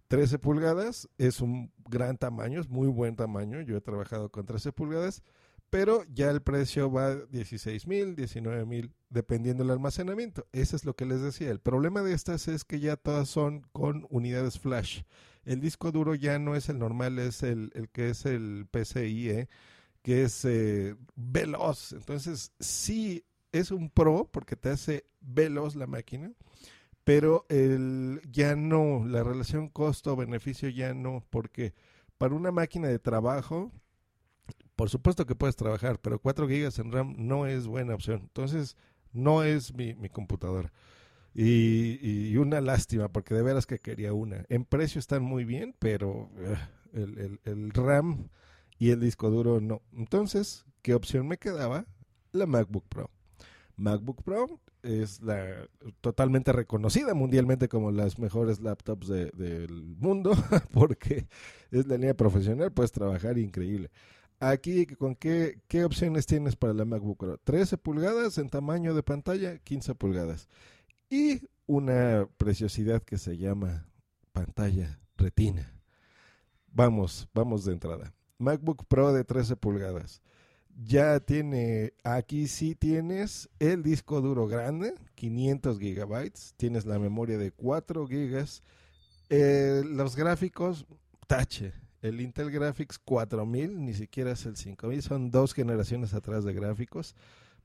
13 0.08 0.38
pulgadas 0.38 1.10
es 1.18 1.42
un 1.42 1.72
gran 1.90 2.20
tamaño, 2.20 2.62
es 2.62 2.70
muy 2.70 2.88
buen 2.90 3.16
tamaño. 3.16 3.60
Yo 3.62 3.76
he 3.76 3.82
trabajado 3.82 4.30
con 4.30 4.46
13 4.46 4.72
pulgadas, 4.72 5.24
pero 5.72 6.04
ya 6.14 6.30
el 6.30 6.44
precio 6.44 6.92
va 6.92 7.16
16 7.16 7.88
mil, 7.88 8.16
19 8.16 8.68
mil, 8.68 8.94
dependiendo 9.10 9.64
del 9.64 9.72
almacenamiento. 9.72 10.46
Eso 10.52 10.76
es 10.76 10.86
lo 10.86 10.96
que 10.96 11.08
les 11.08 11.22
decía. 11.22 11.50
El 11.50 11.60
problema 11.60 12.04
de 12.04 12.14
estas 12.14 12.48
es 12.50 12.66
que 12.66 12.82
ya 12.82 12.98
todas 12.98 13.30
son 13.30 13.62
con 13.72 14.06
unidades 14.12 14.60
flash. 14.60 15.02
El 15.44 15.60
disco 15.60 15.92
duro 15.92 16.14
ya 16.14 16.38
no 16.38 16.56
es 16.56 16.70
el 16.70 16.78
normal, 16.78 17.18
es 17.18 17.42
el, 17.42 17.72
el 17.74 17.90
que 17.90 18.12
es 18.12 18.28
el 18.28 18.68
PCIe 18.70 19.50
que 20.04 20.24
es 20.24 20.46
eh, 20.46 20.96
veloz. 21.16 21.94
Entonces, 21.94 22.52
sí 22.60 23.26
es 23.52 23.72
un 23.72 23.90
pro 23.90 24.30
porque 24.32 24.56
te 24.56 24.70
hace 24.70 25.06
veloz 25.22 25.76
la 25.76 25.88
máquina, 25.88 26.32
pero 27.04 27.46
el, 27.50 28.22
ya 28.30 28.56
no, 28.56 29.06
la 29.08 29.24
relación 29.24 29.70
costo-beneficio 29.70 30.70
ya 30.70 30.94
no, 30.94 31.26
porque 31.30 31.74
para 32.18 32.36
una 32.36 32.52
máquina 32.52 32.90
de 32.90 33.00
trabajo, 33.00 33.72
por 34.76 34.90
supuesto 34.90 35.26
que 35.26 35.36
puedes 35.36 35.56
trabajar, 35.56 36.00
pero 36.00 36.20
4 36.20 36.48
gigas 36.48 36.80
en 36.80 36.92
RAM 36.92 37.16
no 37.18 37.48
es 37.48 37.66
buena 37.66 37.96
opción. 37.96 38.22
Entonces, 38.24 38.76
no 39.14 39.44
es 39.44 39.74
mi, 39.74 39.96
mi 39.96 40.10
computadora. 40.10 40.74
Y, 41.34 42.00
y, 42.02 42.38
una 42.38 42.62
lástima, 42.62 43.10
porque 43.10 43.34
de 43.34 43.42
veras 43.42 43.66
que 43.66 43.80
quería 43.80 44.14
una. 44.14 44.46
En 44.50 44.66
precio 44.66 45.00
están 45.00 45.24
muy 45.24 45.46
bien, 45.46 45.76
pero 45.80 46.12
uh, 46.12 46.56
el, 46.94 47.18
el, 47.18 47.40
el 47.46 47.72
RAM 47.72 48.30
y 48.78 48.92
el 48.92 49.00
disco 49.00 49.30
duro 49.30 49.62
no. 49.62 49.82
Entonces, 49.94 50.66
¿qué 50.82 50.94
opción 50.94 51.28
me 51.28 51.38
quedaba? 51.38 51.86
La 52.32 52.46
MacBook 52.46 52.86
Pro. 52.88 53.10
MacBook 53.76 54.24
Pro 54.24 54.60
es 54.84 55.22
la 55.22 55.68
totalmente 56.02 56.52
reconocida 56.52 57.14
mundialmente 57.14 57.70
como 57.70 57.92
las 57.92 58.20
mejores 58.20 58.60
laptops 58.60 59.08
del 59.08 59.96
mundo 59.98 60.32
porque 60.74 61.28
es 61.72 61.88
la 61.88 61.96
línea 61.96 62.14
profesional, 62.14 62.72
puedes 62.72 62.92
trabajar 62.92 63.38
increíble. 63.38 63.90
Aquí, 64.40 64.86
¿con 64.86 65.16
qué, 65.16 65.62
opciones 65.86 66.26
tienes 66.26 66.58
para 66.58 66.74
la 66.74 66.84
MacBook 66.84 67.18
Pro? 67.18 67.38
13 67.38 67.78
pulgadas 67.78 68.38
en 68.38 68.50
tamaño 68.50 68.94
de 68.94 69.02
pantalla, 69.02 69.58
15 69.60 69.96
pulgadas. 69.96 70.50
Y 71.10 71.48
una 71.66 72.28
preciosidad 72.38 73.02
que 73.04 73.18
se 73.18 73.38
llama 73.38 73.88
pantalla 74.34 75.00
retina. 75.16 75.74
Vamos, 76.68 77.30
vamos 77.34 77.64
de 77.64 77.72
entrada. 77.72 78.14
MacBook 78.38 78.86
Pro 78.86 79.14
de 79.14 79.24
13 79.24 79.56
pulgadas. 79.56 80.22
Ya 80.84 81.20
tiene, 81.20 81.94
aquí 82.04 82.48
sí 82.48 82.74
tienes 82.74 83.50
el 83.60 83.84
disco 83.84 84.22
duro 84.22 84.48
grande, 84.48 84.96
500 85.16 85.80
gigabytes, 85.80 86.56
tienes 86.58 86.86
la 86.86 86.98
memoria 86.98 87.38
de 87.38 87.52
4 87.52 88.08
gigas, 88.08 88.64
eh, 89.30 89.84
los 89.86 90.16
gráficos, 90.16 90.88
tache, 91.28 91.74
el 92.02 92.20
Intel 92.22 92.52
Graphics 92.52 93.00
4000, 93.00 93.86
ni 93.86 93.94
siquiera 93.94 94.32
es 94.32 94.46
el 94.46 94.58
5000, 94.58 95.02
son 95.04 95.32
dos 95.32 95.54
generaciones 95.54 96.14
atrás 96.14 96.44
de 96.44 96.54
gráficos, 96.54 97.16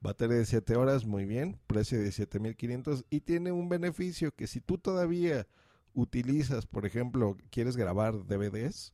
batería 0.00 0.36
de 0.36 0.44
7 0.44 0.76
horas, 0.76 1.06
muy 1.06 1.24
bien, 1.24 1.58
precio 1.66 1.98
de 2.00 2.12
7500 2.12 3.04
y 3.10 3.20
tiene 3.20 3.52
un 3.52 3.68
beneficio 3.68 4.32
que 4.34 4.46
si 4.46 4.60
tú 4.60 4.78
todavía 4.78 5.46
utilizas, 5.94 6.66
por 6.66 6.86
ejemplo, 6.86 7.36
quieres 7.50 7.76
grabar 7.76 8.26
DVDs, 8.26 8.92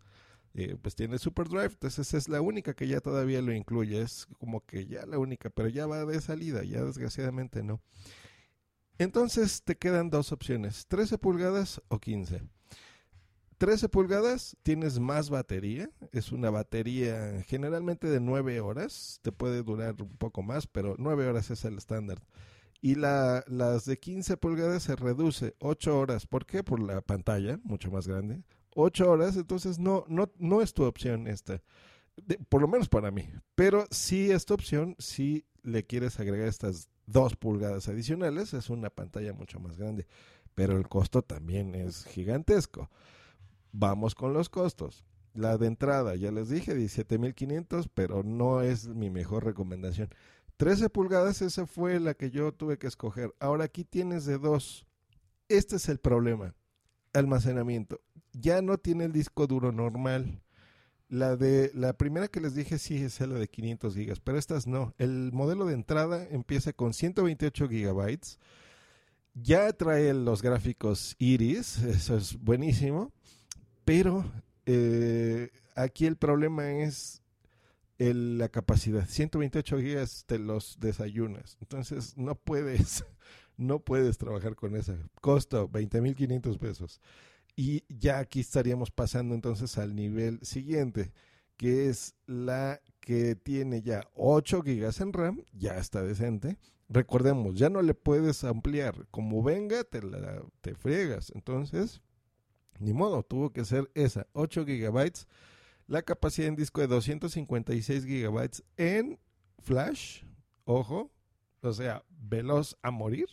eh, 0.56 0.76
pues 0.80 0.94
tiene 0.94 1.18
SuperDrive, 1.18 1.72
entonces 1.72 2.14
es 2.14 2.28
la 2.28 2.40
única 2.40 2.74
que 2.74 2.86
ya 2.86 3.00
todavía 3.00 3.42
lo 3.42 3.52
incluye, 3.52 4.00
es 4.00 4.28
como 4.38 4.64
que 4.64 4.86
ya 4.86 5.04
la 5.04 5.18
única, 5.18 5.50
pero 5.50 5.68
ya 5.68 5.86
va 5.86 6.04
de 6.04 6.20
salida, 6.20 6.62
ya 6.62 6.84
desgraciadamente 6.84 7.64
no. 7.64 7.80
Entonces 8.98 9.64
te 9.64 9.76
quedan 9.76 10.10
dos 10.10 10.30
opciones, 10.30 10.86
13 10.86 11.18
pulgadas 11.18 11.82
o 11.88 11.98
15. 11.98 12.42
13 13.58 13.88
pulgadas, 13.88 14.56
tienes 14.62 15.00
más 15.00 15.28
batería, 15.28 15.90
es 16.12 16.30
una 16.30 16.50
batería 16.50 17.42
generalmente 17.48 18.08
de 18.08 18.20
9 18.20 18.60
horas, 18.60 19.18
te 19.22 19.32
puede 19.32 19.64
durar 19.64 20.00
un 20.00 20.16
poco 20.16 20.42
más, 20.44 20.68
pero 20.68 20.94
9 20.98 21.26
horas 21.26 21.50
es 21.50 21.64
el 21.64 21.78
estándar. 21.78 22.22
Y 22.80 22.94
la, 22.94 23.42
las 23.48 23.86
de 23.86 23.98
15 23.98 24.36
pulgadas 24.36 24.84
se 24.84 24.94
reduce 24.94 25.56
8 25.58 25.98
horas. 25.98 26.26
¿Por 26.26 26.46
qué? 26.46 26.62
Por 26.62 26.80
la 26.80 27.00
pantalla, 27.00 27.58
mucho 27.64 27.90
más 27.90 28.06
grande 28.06 28.44
ocho 28.74 29.10
horas, 29.10 29.36
entonces 29.36 29.78
no, 29.78 30.04
no, 30.08 30.30
no 30.38 30.60
es 30.60 30.74
tu 30.74 30.84
opción 30.84 31.26
esta. 31.26 31.62
por 32.48 32.60
lo 32.60 32.68
menos 32.68 32.88
para 32.88 33.10
mí. 33.10 33.28
Pero 33.54 33.86
sí 33.90 34.30
esta 34.30 34.54
opción, 34.54 34.96
si 34.98 35.46
le 35.62 35.84
quieres 35.84 36.20
agregar 36.20 36.48
estas 36.48 36.88
dos 37.06 37.36
pulgadas 37.36 37.88
adicionales, 37.88 38.54
es 38.54 38.70
una 38.70 38.90
pantalla 38.90 39.32
mucho 39.32 39.60
más 39.60 39.76
grande. 39.76 40.06
Pero 40.54 40.76
el 40.76 40.88
costo 40.88 41.22
también 41.22 41.74
es 41.74 42.04
gigantesco. 42.04 42.90
Vamos 43.72 44.14
con 44.14 44.32
los 44.32 44.48
costos. 44.48 45.04
La 45.32 45.58
de 45.58 45.66
entrada, 45.66 46.14
ya 46.14 46.30
les 46.30 46.48
dije, 46.48 46.76
17.500, 46.76 47.90
pero 47.92 48.22
no 48.22 48.62
es 48.62 48.86
mi 48.86 49.10
mejor 49.10 49.44
recomendación. 49.44 50.10
13 50.58 50.90
pulgadas, 50.90 51.42
esa 51.42 51.66
fue 51.66 51.98
la 51.98 52.14
que 52.14 52.30
yo 52.30 52.52
tuve 52.52 52.78
que 52.78 52.86
escoger. 52.86 53.34
Ahora 53.40 53.64
aquí 53.64 53.84
tienes 53.84 54.26
de 54.26 54.38
dos. 54.38 54.86
Este 55.48 55.76
es 55.76 55.88
el 55.88 55.98
problema 55.98 56.54
almacenamiento. 57.14 58.00
Ya 58.34 58.62
no 58.62 58.78
tiene 58.78 59.04
el 59.04 59.12
disco 59.12 59.46
duro 59.46 59.72
normal. 59.72 60.42
La 61.08 61.36
de 61.36 61.70
la 61.74 61.92
primera 61.92 62.28
que 62.28 62.40
les 62.40 62.54
dije 62.54 62.78
sí 62.78 62.96
es 62.96 63.20
la 63.20 63.38
de 63.38 63.48
500 63.48 63.94
gigas, 63.94 64.20
pero 64.20 64.38
estas 64.38 64.66
no. 64.66 64.94
El 64.98 65.32
modelo 65.32 65.66
de 65.66 65.74
entrada 65.74 66.26
empieza 66.30 66.72
con 66.72 66.92
128 66.92 67.68
gigabytes. 67.68 68.38
Ya 69.34 69.72
trae 69.72 70.14
los 70.14 70.42
gráficos 70.42 71.16
Iris, 71.18 71.78
eso 71.78 72.16
es 72.16 72.38
buenísimo, 72.38 73.12
pero 73.84 74.24
eh, 74.64 75.50
aquí 75.74 76.06
el 76.06 76.16
problema 76.16 76.70
es 76.70 77.22
la 77.98 78.48
capacidad. 78.48 79.06
128 79.08 79.78
gigas 79.78 80.24
te 80.26 80.38
los 80.38 80.78
desayunas, 80.80 81.56
entonces 81.60 82.16
no 82.16 82.34
puedes 82.34 83.04
no 83.56 83.78
puedes 83.78 84.18
trabajar 84.18 84.54
con 84.56 84.76
esa. 84.76 84.96
Costo 85.20 85.68
20.500 85.68 86.58
pesos. 86.58 87.00
Y 87.56 87.84
ya 87.88 88.18
aquí 88.18 88.40
estaríamos 88.40 88.90
pasando 88.90 89.34
entonces 89.34 89.78
al 89.78 89.94
nivel 89.94 90.40
siguiente, 90.42 91.12
que 91.56 91.88
es 91.88 92.14
la 92.26 92.80
que 93.00 93.36
tiene 93.36 93.82
ya 93.82 94.08
8 94.14 94.62
gigas 94.62 95.00
en 95.00 95.12
RAM, 95.12 95.44
ya 95.52 95.78
está 95.78 96.02
decente. 96.02 96.58
Recordemos, 96.88 97.56
ya 97.56 97.70
no 97.70 97.82
le 97.82 97.94
puedes 97.94 98.44
ampliar. 98.44 99.06
Como 99.10 99.42
venga, 99.42 99.84
te, 99.84 100.02
la, 100.02 100.42
te 100.60 100.74
friegas. 100.74 101.32
Entonces, 101.34 102.00
ni 102.78 102.92
modo, 102.92 103.22
tuvo 103.22 103.52
que 103.52 103.64
ser 103.64 103.90
esa, 103.94 104.26
8 104.32 104.66
gigabytes. 104.66 105.26
La 105.86 106.02
capacidad 106.02 106.48
en 106.48 106.56
disco 106.56 106.80
de 106.80 106.86
256 106.86 108.04
gigabytes 108.04 108.64
en 108.76 109.18
flash, 109.58 110.22
ojo, 110.64 111.10
o 111.60 111.72
sea, 111.72 112.04
veloz 112.08 112.76
a 112.82 112.90
morir. 112.90 113.28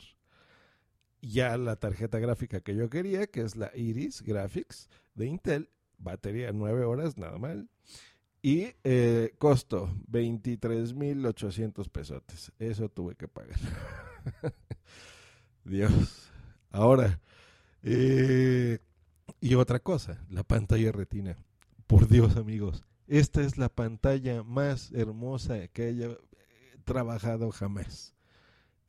Ya 1.21 1.57
la 1.57 1.75
tarjeta 1.75 2.19
gráfica 2.19 2.61
que 2.61 2.75
yo 2.75 2.89
quería, 2.89 3.27
que 3.27 3.41
es 3.41 3.55
la 3.55 3.71
Iris 3.75 4.21
Graphics 4.21 4.89
de 5.13 5.27
Intel, 5.27 5.69
batería 5.97 6.51
9 6.51 6.83
horas, 6.83 7.17
nada 7.17 7.37
mal. 7.37 7.69
Y 8.41 8.73
eh, 8.83 9.35
costo 9.37 9.93
23.800 10.09 11.89
pesotes. 11.89 12.51
Eso 12.57 12.89
tuve 12.89 13.15
que 13.15 13.27
pagar. 13.27 13.59
Dios. 15.63 16.31
Ahora, 16.71 17.19
eh, 17.83 18.79
y 19.39 19.55
otra 19.55 19.79
cosa, 19.79 20.25
la 20.29 20.43
pantalla 20.43 20.91
retina. 20.91 21.35
Por 21.85 22.07
Dios, 22.07 22.35
amigos, 22.35 22.83
esta 23.07 23.41
es 23.41 23.57
la 23.57 23.69
pantalla 23.69 24.41
más 24.41 24.91
hermosa 24.93 25.67
que 25.67 25.83
haya 25.83 26.17
trabajado 26.83 27.51
jamás 27.51 28.15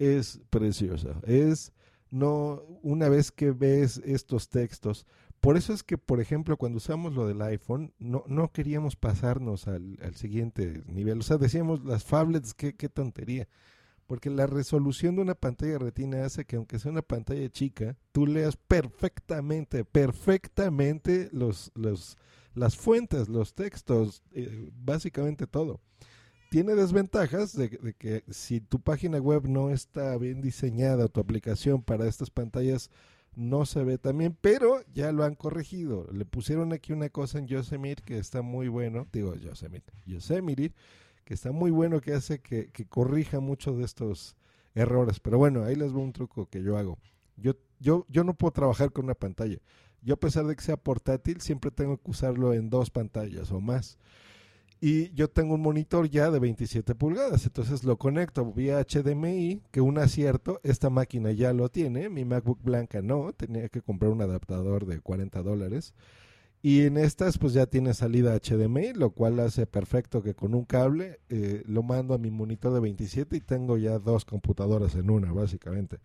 es 0.02 0.40
preciosa. 0.50 1.20
Es 1.22 1.72
no 2.12 2.62
una 2.82 3.08
vez 3.08 3.32
que 3.32 3.50
ves 3.50 4.00
estos 4.04 4.48
textos. 4.48 5.06
Por 5.40 5.56
eso 5.56 5.72
es 5.72 5.82
que, 5.82 5.98
por 5.98 6.20
ejemplo, 6.20 6.56
cuando 6.56 6.76
usamos 6.76 7.14
lo 7.14 7.26
del 7.26 7.42
iPhone, 7.42 7.92
no, 7.98 8.22
no 8.28 8.52
queríamos 8.52 8.94
pasarnos 8.94 9.66
al, 9.66 9.98
siguiente 10.14 10.84
nivel. 10.86 11.18
O 11.18 11.22
sea, 11.22 11.38
decíamos 11.38 11.84
las 11.84 12.04
phablets, 12.04 12.54
qué, 12.54 12.76
qué 12.76 12.88
tontería. 12.88 13.48
Porque 14.06 14.30
la 14.30 14.46
resolución 14.46 15.16
de 15.16 15.22
una 15.22 15.34
pantalla 15.34 15.78
retina 15.78 16.24
hace 16.24 16.44
que, 16.44 16.56
aunque 16.56 16.78
sea 16.78 16.92
una 16.92 17.02
pantalla 17.02 17.48
chica, 17.48 17.96
tú 18.12 18.26
leas 18.26 18.56
perfectamente, 18.56 19.84
perfectamente 19.84 21.30
los, 21.32 21.72
los, 21.74 22.18
las 22.54 22.76
fuentes, 22.76 23.28
los 23.28 23.54
textos, 23.54 24.22
eh, 24.32 24.70
básicamente 24.74 25.46
todo 25.46 25.80
tiene 26.52 26.74
desventajas 26.74 27.56
de, 27.56 27.70
que 27.94 28.24
si 28.28 28.60
tu 28.60 28.78
página 28.78 29.16
web 29.16 29.48
no 29.48 29.70
está 29.70 30.18
bien 30.18 30.42
diseñada, 30.42 31.08
tu 31.08 31.18
aplicación 31.18 31.82
para 31.82 32.06
estas 32.06 32.28
pantallas 32.28 32.90
no 33.34 33.64
se 33.64 33.82
ve 33.84 33.96
también, 33.96 34.36
pero 34.38 34.82
ya 34.92 35.12
lo 35.12 35.24
han 35.24 35.34
corregido. 35.34 36.06
Le 36.12 36.26
pusieron 36.26 36.74
aquí 36.74 36.92
una 36.92 37.08
cosa 37.08 37.38
en 37.38 37.46
Yosemite 37.46 38.02
que 38.04 38.18
está 38.18 38.42
muy 38.42 38.68
bueno, 38.68 39.08
digo 39.14 39.34
Yosemite, 39.34 39.94
Yosemite, 40.04 40.74
que 41.24 41.32
está 41.32 41.52
muy 41.52 41.70
bueno, 41.70 42.02
que 42.02 42.12
hace 42.12 42.40
que, 42.40 42.68
que 42.68 42.84
corrija 42.84 43.40
muchos 43.40 43.78
de 43.78 43.84
estos 43.84 44.36
errores. 44.74 45.20
Pero 45.20 45.38
bueno, 45.38 45.64
ahí 45.64 45.74
les 45.74 45.90
voy 45.90 46.02
un 46.02 46.12
truco 46.12 46.50
que 46.50 46.62
yo 46.62 46.76
hago. 46.76 46.98
Yo, 47.38 47.54
yo, 47.80 48.04
yo 48.10 48.24
no 48.24 48.34
puedo 48.34 48.52
trabajar 48.52 48.92
con 48.92 49.06
una 49.06 49.14
pantalla. 49.14 49.56
Yo 50.02 50.12
a 50.12 50.20
pesar 50.20 50.44
de 50.44 50.54
que 50.54 50.62
sea 50.62 50.76
portátil, 50.76 51.40
siempre 51.40 51.70
tengo 51.70 51.96
que 51.96 52.10
usarlo 52.10 52.52
en 52.52 52.68
dos 52.68 52.90
pantallas 52.90 53.50
o 53.52 53.60
más. 53.62 53.96
Y 54.84 55.12
yo 55.12 55.30
tengo 55.30 55.54
un 55.54 55.60
monitor 55.60 56.10
ya 56.10 56.32
de 56.32 56.40
27 56.40 56.96
pulgadas, 56.96 57.46
entonces 57.46 57.84
lo 57.84 57.98
conecto 57.98 58.52
vía 58.52 58.84
HDMI, 58.84 59.62
que 59.70 59.80
un 59.80 59.96
acierto, 59.96 60.58
esta 60.64 60.90
máquina 60.90 61.30
ya 61.30 61.52
lo 61.52 61.68
tiene, 61.68 62.08
mi 62.08 62.24
MacBook 62.24 62.60
blanca 62.60 63.00
no, 63.00 63.32
tenía 63.32 63.68
que 63.68 63.80
comprar 63.80 64.10
un 64.10 64.22
adaptador 64.22 64.86
de 64.86 64.98
40 64.98 65.40
dólares. 65.42 65.94
Y 66.62 66.80
en 66.80 66.96
estas 66.96 67.38
pues 67.38 67.52
ya 67.52 67.66
tiene 67.66 67.94
salida 67.94 68.36
HDMI, 68.36 68.94
lo 68.94 69.10
cual 69.10 69.38
hace 69.38 69.68
perfecto 69.68 70.20
que 70.20 70.34
con 70.34 70.52
un 70.52 70.64
cable 70.64 71.20
eh, 71.28 71.62
lo 71.64 71.84
mando 71.84 72.14
a 72.14 72.18
mi 72.18 72.32
monitor 72.32 72.74
de 72.74 72.80
27 72.80 73.36
y 73.36 73.40
tengo 73.40 73.78
ya 73.78 74.00
dos 74.00 74.24
computadoras 74.24 74.96
en 74.96 75.10
una, 75.10 75.32
básicamente. 75.32 76.00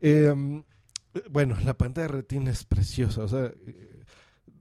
Em, 0.00 0.64
bueno, 1.30 1.56
la 1.64 1.74
pantalla 1.74 2.08
retina 2.08 2.50
es 2.50 2.64
preciosa, 2.64 3.22
o 3.22 3.28
sea, 3.28 3.52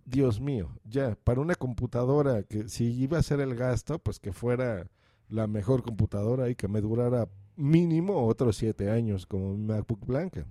Dios 0.06 0.40
mío, 0.40 0.70
ya, 0.84 1.18
para 1.24 1.42
una 1.42 1.56
computadora 1.56 2.44
que 2.44 2.70
si 2.70 2.86
iba 2.94 3.18
a 3.18 3.24
ser 3.24 3.40
el 3.42 3.56
gasto, 3.56 4.00
pues 4.00 4.20
que 4.20 4.32
fuera 4.32 4.88
la 5.30 5.48
mejor 5.48 5.82
computadora 5.84 6.50
y 6.50 6.56
que 6.56 6.68
me 6.68 6.82
durara 6.82 7.28
mínimo 7.56 8.26
otros 8.28 8.58
siete 8.58 8.90
años 8.92 9.26
como 9.26 9.56
mi 9.56 9.66
MacBook 9.66 10.06
Blanca. 10.06 10.46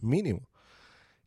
Mínimo. 0.00 0.48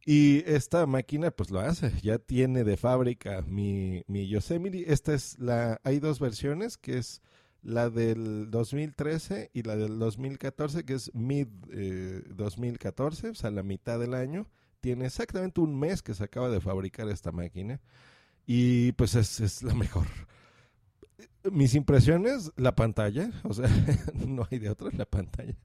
Y 0.05 0.43
esta 0.47 0.85
máquina 0.85 1.31
pues 1.31 1.49
lo 1.49 1.59
hace, 1.61 1.93
ya 2.01 2.17
tiene 2.17 2.63
de 2.63 2.75
fábrica 2.75 3.41
mi, 3.43 4.03
mi 4.07 4.27
Yosemite. 4.27 4.91
Esta 4.91 5.13
es 5.13 5.39
la, 5.39 5.79
hay 5.83 5.99
dos 5.99 6.19
versiones, 6.19 6.77
que 6.77 6.97
es 6.97 7.21
la 7.61 7.89
del 7.89 8.51
2013 8.51 9.51
y 9.53 9.63
la 9.63 9.77
del 9.77 9.99
2014, 9.99 10.83
que 10.83 10.95
es 10.95 11.13
mid 11.15 11.47
2014, 12.35 13.29
o 13.29 13.35
sea, 13.35 13.51
la 13.51 13.63
mitad 13.63 13.99
del 13.99 14.13
año. 14.13 14.47
Tiene 14.83 15.05
exactamente 15.05 15.61
un 15.61 15.79
mes 15.79 16.01
que 16.01 16.13
se 16.13 16.25
acaba 16.25 16.49
de 16.49 16.59
fabricar 16.59 17.07
esta 17.07 17.31
máquina 17.31 17.79
y 18.45 18.91
pues 18.91 19.15
es, 19.15 19.39
es 19.39 19.63
la 19.63 19.73
mejor. 19.73 20.07
Mis 21.49 21.73
impresiones, 21.73 22.51
la 22.57 22.75
pantalla, 22.75 23.31
o 23.43 23.53
sea, 23.53 23.69
no 24.27 24.45
hay 24.51 24.59
de 24.59 24.69
otra, 24.69 24.89
la 24.91 25.05
pantalla. 25.05 25.55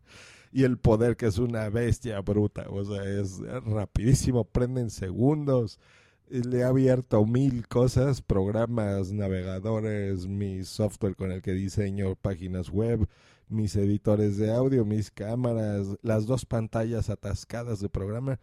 Y 0.52 0.62
el 0.62 0.78
poder, 0.78 1.16
que 1.16 1.26
es 1.26 1.38
una 1.38 1.68
bestia 1.68 2.20
bruta, 2.20 2.66
o 2.70 2.84
sea, 2.84 3.02
es 3.02 3.40
rapidísimo, 3.66 4.44
prende 4.44 4.82
en 4.82 4.90
segundos. 4.90 5.80
Le 6.28 6.58
he 6.58 6.62
abierto 6.62 7.26
mil 7.26 7.66
cosas, 7.66 8.22
programas, 8.22 9.10
navegadores, 9.10 10.28
mi 10.28 10.62
software 10.62 11.16
con 11.16 11.32
el 11.32 11.42
que 11.42 11.54
diseño 11.54 12.14
páginas 12.14 12.70
web, 12.70 13.08
mis 13.48 13.74
editores 13.74 14.36
de 14.36 14.52
audio, 14.52 14.84
mis 14.84 15.10
cámaras, 15.10 15.88
las 16.02 16.26
dos 16.26 16.46
pantallas 16.46 17.10
atascadas 17.10 17.80
de 17.80 17.88
programa 17.88 18.38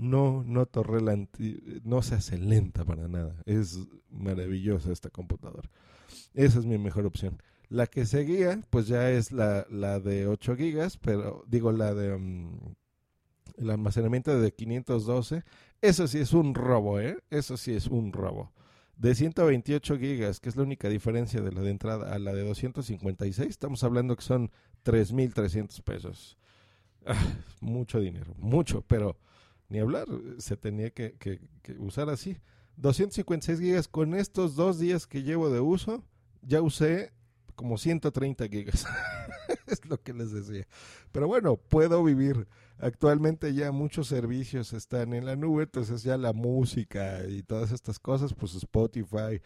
no 0.00 0.42
noto 0.44 0.82
no 1.84 2.02
se 2.02 2.14
hace 2.14 2.38
lenta 2.38 2.84
para 2.84 3.06
nada. 3.06 3.36
Es 3.44 3.78
maravillosa 4.08 4.92
esta 4.92 5.10
computadora. 5.10 5.70
Esa 6.34 6.58
es 6.58 6.64
mi 6.64 6.78
mejor 6.78 7.06
opción. 7.06 7.42
La 7.68 7.86
que 7.86 8.06
seguía, 8.06 8.60
pues 8.70 8.88
ya 8.88 9.10
es 9.10 9.30
la, 9.30 9.66
la 9.70 10.00
de 10.00 10.26
8 10.26 10.56
gigas, 10.56 10.96
pero 10.96 11.44
digo 11.46 11.70
la 11.70 11.94
de 11.94 12.14
um, 12.14 12.74
el 13.58 13.70
almacenamiento 13.70 14.40
de 14.40 14.52
512. 14.52 15.44
Eso 15.82 16.08
sí 16.08 16.18
es 16.18 16.32
un 16.32 16.54
robo, 16.54 16.98
¿eh? 16.98 17.18
Eso 17.30 17.56
sí 17.56 17.72
es 17.72 17.86
un 17.86 18.12
robo. 18.12 18.52
De 18.96 19.14
128 19.14 19.98
gigas, 19.98 20.40
que 20.40 20.48
es 20.48 20.56
la 20.56 20.62
única 20.62 20.88
diferencia 20.88 21.42
de 21.42 21.52
la 21.52 21.60
de 21.60 21.70
entrada 21.70 22.12
a 22.12 22.18
la 22.18 22.32
de 22.32 22.42
256, 22.42 23.48
estamos 23.48 23.84
hablando 23.84 24.16
que 24.16 24.22
son 24.22 24.50
3.300 24.84 25.82
pesos. 25.82 26.38
Ah, 27.06 27.14
mucho 27.60 28.00
dinero, 28.00 28.34
mucho, 28.36 28.82
pero 28.82 29.16
ni 29.70 29.78
hablar, 29.78 30.06
se 30.38 30.56
tenía 30.56 30.90
que, 30.90 31.40
usar 31.78 32.10
así. 32.10 32.36
256 32.76 33.60
gigas 33.60 33.88
con 33.88 34.14
estos 34.14 34.56
dos 34.56 34.78
días 34.78 35.06
que 35.06 35.22
llevo 35.22 35.48
de 35.48 35.60
uso, 35.60 36.04
ya 36.42 36.60
usé 36.60 37.12
como 37.54 37.78
130 37.78 38.48
gigas. 38.48 38.86
es 39.66 39.84
lo 39.86 40.02
que 40.02 40.12
les 40.12 40.32
decía. 40.32 40.66
Pero 41.12 41.28
bueno, 41.28 41.56
puedo 41.56 42.02
vivir. 42.02 42.48
Actualmente 42.78 43.54
ya 43.54 43.72
muchos 43.72 44.08
servicios 44.08 44.72
están 44.72 45.12
en 45.12 45.26
la 45.26 45.36
nube, 45.36 45.64
entonces 45.64 46.02
ya 46.02 46.16
la 46.16 46.32
música 46.32 47.24
y 47.28 47.42
todas 47.42 47.72
estas 47.72 47.98
cosas, 47.98 48.34
pues 48.34 48.54
Spotify, 48.54 49.40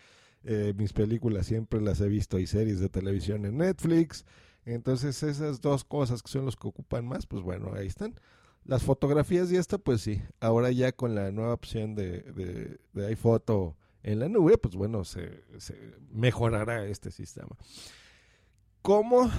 eh, 0.44 0.72
mis 0.76 0.92
películas 0.92 1.46
siempre 1.46 1.80
las 1.80 2.00
he 2.00 2.08
visto 2.08 2.38
y 2.38 2.46
series 2.46 2.80
de 2.80 2.88
televisión 2.88 3.44
en 3.44 3.58
Netflix. 3.58 4.24
Entonces 4.64 5.22
esas 5.22 5.60
dos 5.60 5.84
cosas 5.84 6.22
que 6.22 6.30
son 6.30 6.46
los 6.46 6.56
que 6.56 6.68
ocupan 6.68 7.06
más, 7.06 7.26
pues 7.26 7.42
bueno, 7.42 7.72
ahí 7.74 7.88
están. 7.88 8.14
Las 8.64 8.82
fotografías 8.82 9.52
y 9.52 9.56
esta, 9.56 9.78
pues 9.78 10.00
sí. 10.00 10.22
Ahora 10.40 10.70
ya 10.70 10.92
con 10.92 11.14
la 11.14 11.30
nueva 11.30 11.52
opción 11.54 11.94
de, 11.94 12.22
de, 12.22 12.78
de 12.92 13.06
iPhoto 13.06 13.76
en 14.04 14.20
la 14.20 14.28
nube, 14.28 14.58
pues 14.58 14.76
bueno, 14.76 15.02
se, 15.04 15.42
mejorará 16.12 16.86
este 16.86 17.10
sistema. 17.10 17.56
¿Cómo 18.82 19.30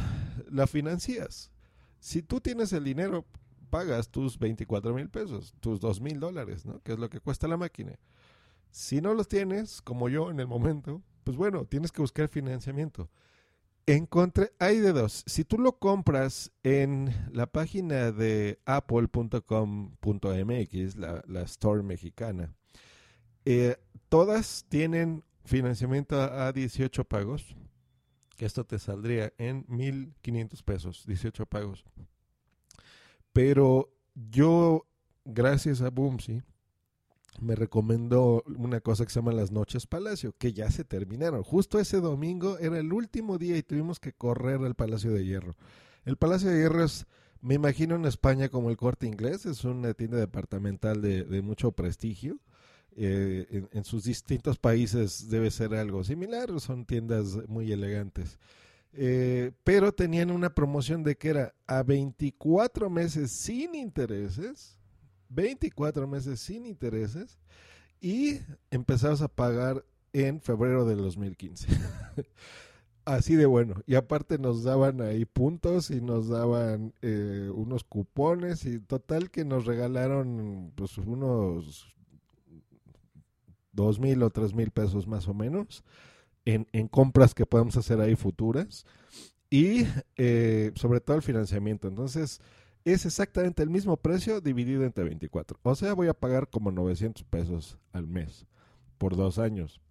la 0.50 0.66
financias? 0.66 1.52
Si 2.00 2.24
tú 2.24 2.42
tienes 2.42 2.74
el 2.74 2.84
dinero, 2.84 3.26
pagas 3.70 4.10
tus 4.10 4.40
24 4.40 4.94
mil 4.94 5.08
pesos, 5.10 5.54
tus 5.60 5.80
2 5.80 6.02
mil 6.02 6.20
dólares, 6.20 6.66
¿no? 6.66 6.82
Que 6.82 6.94
es 6.94 7.00
lo 7.00 7.10
que 7.10 7.20
cuesta 7.20 7.48
la 7.48 7.58
máquina. 7.58 8.00
Si 8.72 9.02
no 9.02 9.14
los 9.14 9.28
tienes, 9.28 9.84
como 9.84 10.10
yo 10.10 10.32
en 10.32 10.40
el 10.40 10.48
momento, 10.48 11.04
pues 11.24 11.38
bueno, 11.38 11.66
tienes 11.66 11.92
que 11.92 12.02
buscar 12.02 12.28
financiamiento. 12.28 13.10
Encontré, 13.88 14.52
hay 14.58 14.80
de 14.80 14.94
dos. 14.94 15.24
Si 15.28 15.46
tú 15.46 15.60
lo 15.60 15.78
compras 15.78 16.52
en 16.64 17.14
la 17.32 17.46
página 17.46 18.12
de 18.12 18.60
apple.com.mx, 18.66 19.36
la, 20.96 21.24
la 21.28 21.42
store 21.44 21.84
mexicana, 21.84 22.52
eh, 23.46 23.78
todas 24.10 24.66
tienen 24.70 25.24
financiamiento 25.44 26.20
a 26.20 26.52
18 26.52 27.06
pagos. 27.06 27.56
Esto 28.40 28.66
te 28.66 28.80
saldría 28.80 29.32
en 29.38 29.66
1.500 29.68 30.64
pesos, 30.64 31.06
18 31.06 31.46
pagos. 31.46 31.86
Pero 33.32 33.94
yo, 34.16 34.88
gracias 35.26 35.82
a 35.82 35.90
Boomsy, 35.90 36.42
me 37.42 37.56
recomendó 37.56 38.44
una 38.46 38.82
cosa 38.82 39.06
que 39.06 39.12
se 39.12 39.20
llama 39.20 39.32
las 39.32 39.52
noches 39.52 39.88
Palacio, 39.88 40.34
que 40.38 40.54
ya 40.54 40.70
se 40.72 40.84
terminaron. 40.84 41.44
Justo 41.44 41.80
ese 41.80 42.00
domingo 42.00 42.58
era 42.60 42.80
el 42.80 42.92
último 42.94 43.38
día 43.38 43.58
y 43.58 43.64
tuvimos 43.64 44.00
que 44.00 44.14
correr 44.14 44.62
al 44.62 44.76
Palacio 44.76 45.12
de 45.12 45.26
Hierro. 45.26 45.56
El 46.06 46.18
Palacio 46.18 46.50
de 46.50 46.60
Hierro 46.60 46.84
es, 46.84 47.06
me 47.42 47.56
imagino 47.56 47.96
en 47.96 48.06
España 48.06 48.50
como 48.50 48.70
el 48.70 48.78
Corte 48.78 49.08
Inglés, 49.08 49.46
es 49.46 49.64
una 49.64 49.94
tienda 49.94 50.18
departamental 50.18 51.02
de, 51.02 51.42
mucho 51.42 51.72
prestigio. 51.72 52.40
Eh, 52.98 53.68
en, 53.74 53.84
sus 53.84 54.06
distintos 54.06 54.58
países 54.58 55.30
debe 55.30 55.52
ser 55.52 55.76
algo 55.76 56.04
similar, 56.04 56.60
son 56.62 56.86
tiendas 56.86 57.38
muy 57.48 57.72
elegantes. 57.72 58.40
Eh, 58.94 59.52
pero 59.66 59.94
tenían 59.94 60.32
una 60.32 60.56
promoción 60.56 61.04
de 61.04 61.18
que 61.18 61.30
era 61.30 61.54
a 61.68 61.84
24 61.84 62.90
meses 62.90 63.32
sin 63.32 63.76
intereses 63.76 64.78
24 65.30 66.08
meses 66.08 66.40
sin 66.40 66.66
intereses 66.66 67.40
y 68.00 68.40
empezabas 68.72 69.22
a 69.22 69.28
pagar 69.28 69.86
en 70.14 70.42
febrero 70.42 70.86
del 70.86 71.00
2015. 71.00 71.68
Así 73.06 73.36
de 73.36 73.46
bueno. 73.46 73.76
Y 73.86 73.96
aparte 73.96 74.40
nos 74.40 74.64
daban 74.64 75.02
ahí 75.02 75.26
puntos 75.26 75.92
y 75.92 76.02
nos 76.02 76.28
daban 76.28 76.94
eh, 77.02 77.52
unos 77.54 77.84
cupones 77.84 78.66
y 78.66 78.80
total 78.80 79.30
que 79.30 79.46
nos 79.46 79.66
regalaron 79.66 80.72
pues 80.76 80.98
unos 80.98 81.96
dos 83.72 84.00
mil 84.00 84.24
o 84.24 84.30
tres 84.30 84.54
mil 84.54 84.72
pesos 84.72 85.06
más 85.06 85.28
o 85.28 85.34
menos 85.34 85.84
en, 86.46 86.68
en 86.72 86.88
compras 86.88 87.34
que 87.34 87.46
podemos 87.46 87.76
hacer 87.78 88.00
ahí 88.00 88.16
futuras 88.16 88.86
y 89.50 89.86
eh, 90.18 90.72
sobre 90.76 91.00
todo 91.00 91.18
el 91.18 91.24
financiamiento. 91.24 91.88
Entonces, 91.88 92.42
es 92.86 93.06
exactamente 93.06 93.64
el 93.64 93.70
mismo 93.70 93.98
precio 93.98 94.40
dividido 94.42 94.84
entre 94.84 95.04
24. 95.04 95.60
O 95.64 95.76
sea, 95.76 95.94
voy 95.94 96.08
a 96.08 96.14
pagar 96.14 96.50
como 96.50 96.72
900 96.72 97.24
pesos 97.24 97.80
al 97.92 98.08
mes 98.08 98.46
por 98.98 99.16
dos 99.16 99.40
años. 99.40 99.82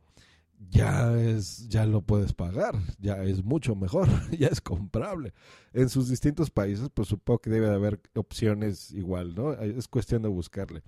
Ya 0.71 1.13
es, 1.21 1.69
ya 1.69 1.85
lo 1.85 2.01
puedes 2.01 2.33
pagar, 2.33 2.75
ya 2.99 3.23
es 3.25 3.45
mucho 3.45 3.75
mejor, 3.75 4.09
ya 4.39 4.47
es 4.47 4.61
comprable. 4.61 5.35
En 5.73 5.89
sus 5.89 6.09
distintos 6.09 6.51
países, 6.51 6.89
pues 6.95 7.09
supongo 7.09 7.41
que 7.41 7.51
debe 7.51 7.67
de 7.67 7.75
haber 7.75 8.01
opciones 8.15 8.93
igual, 8.93 9.35
¿no? 9.35 9.53
Es 9.53 9.89
cuestión 9.89 10.23
de 10.23 10.29
buscarle. 10.29 10.83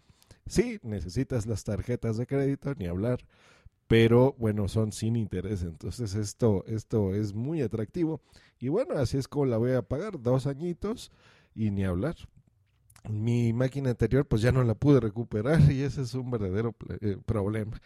Sí, 0.47 0.79
necesitas 0.83 1.47
las 1.47 1.65
tarjetas 1.65 2.17
de 2.17 2.27
crédito, 2.27 2.73
ni 2.77 2.87
hablar, 2.87 3.19
pero 3.89 4.35
bueno, 4.39 4.69
son 4.69 4.93
sin 4.93 5.17
interés. 5.17 5.63
Entonces 5.63 6.15
esto, 6.15 6.65
esto 6.67 7.15
es 7.15 7.35
muy 7.35 7.63
atractivo. 7.63 8.21
Y 8.59 8.69
bueno, 8.69 8.95
así 8.97 9.19
es 9.19 9.29
como 9.29 9.47
la 9.47 9.59
voy 9.59 9.73
a 9.73 9.83
pagar, 9.83 10.21
dos 10.23 10.47
añitos 10.47 11.11
y 11.57 11.71
ni 11.71 11.85
hablar. 11.85 12.15
Mi 13.09 13.53
máquina 13.53 13.91
anterior 13.91 14.27
pues 14.27 14.43
ya 14.43 14.53
no 14.53 14.63
la 14.63 14.75
pude 14.75 15.01
recuperar 15.01 15.61
y 15.73 15.83
ese 15.83 16.03
es 16.03 16.15
un 16.15 16.31
verdadero 16.31 16.75
eh, 17.01 17.17
problema. 17.25 17.81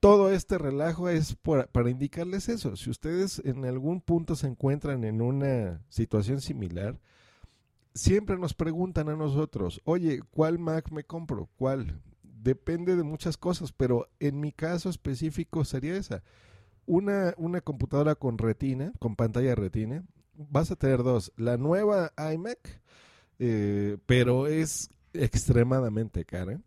Todo 0.00 0.30
este 0.30 0.58
relajo 0.58 1.08
es 1.08 1.36
para 1.36 1.90
indicarles 1.90 2.48
eso. 2.48 2.76
Si 2.76 2.90
ustedes 2.90 3.40
en 3.44 3.64
algún 3.64 4.02
punto 4.02 4.36
se 4.36 4.46
encuentran 4.46 5.02
en 5.04 5.22
una 5.22 5.80
situación 5.88 6.42
similar, 6.42 7.00
siempre 7.94 8.36
nos 8.36 8.52
preguntan 8.52 9.08
a 9.08 9.16
nosotros, 9.16 9.80
oye, 9.84 10.20
¿cuál 10.30 10.58
Mac 10.58 10.90
me 10.90 11.04
compro? 11.04 11.48
¿Cuál? 11.56 12.02
Depende 12.22 12.96
de 12.96 13.02
muchas 13.02 13.38
cosas, 13.38 13.72
pero 13.72 14.08
en 14.20 14.40
mi 14.40 14.52
caso 14.52 14.90
específico 14.90 15.64
sería 15.64 15.96
esa. 15.96 16.22
Una, 16.84 17.32
una 17.38 17.62
computadora 17.62 18.14
con 18.14 18.36
retina, 18.36 18.92
con 18.98 19.16
pantalla 19.16 19.54
retina, 19.54 20.04
vas 20.36 20.70
a 20.70 20.76
tener 20.76 21.02
dos. 21.02 21.32
La 21.36 21.56
nueva 21.56 22.12
iMac, 22.32 22.80
eh, 23.38 23.98
pero 24.06 24.46
es 24.46 24.90
extremadamente 25.12 26.24
cara. 26.24 26.60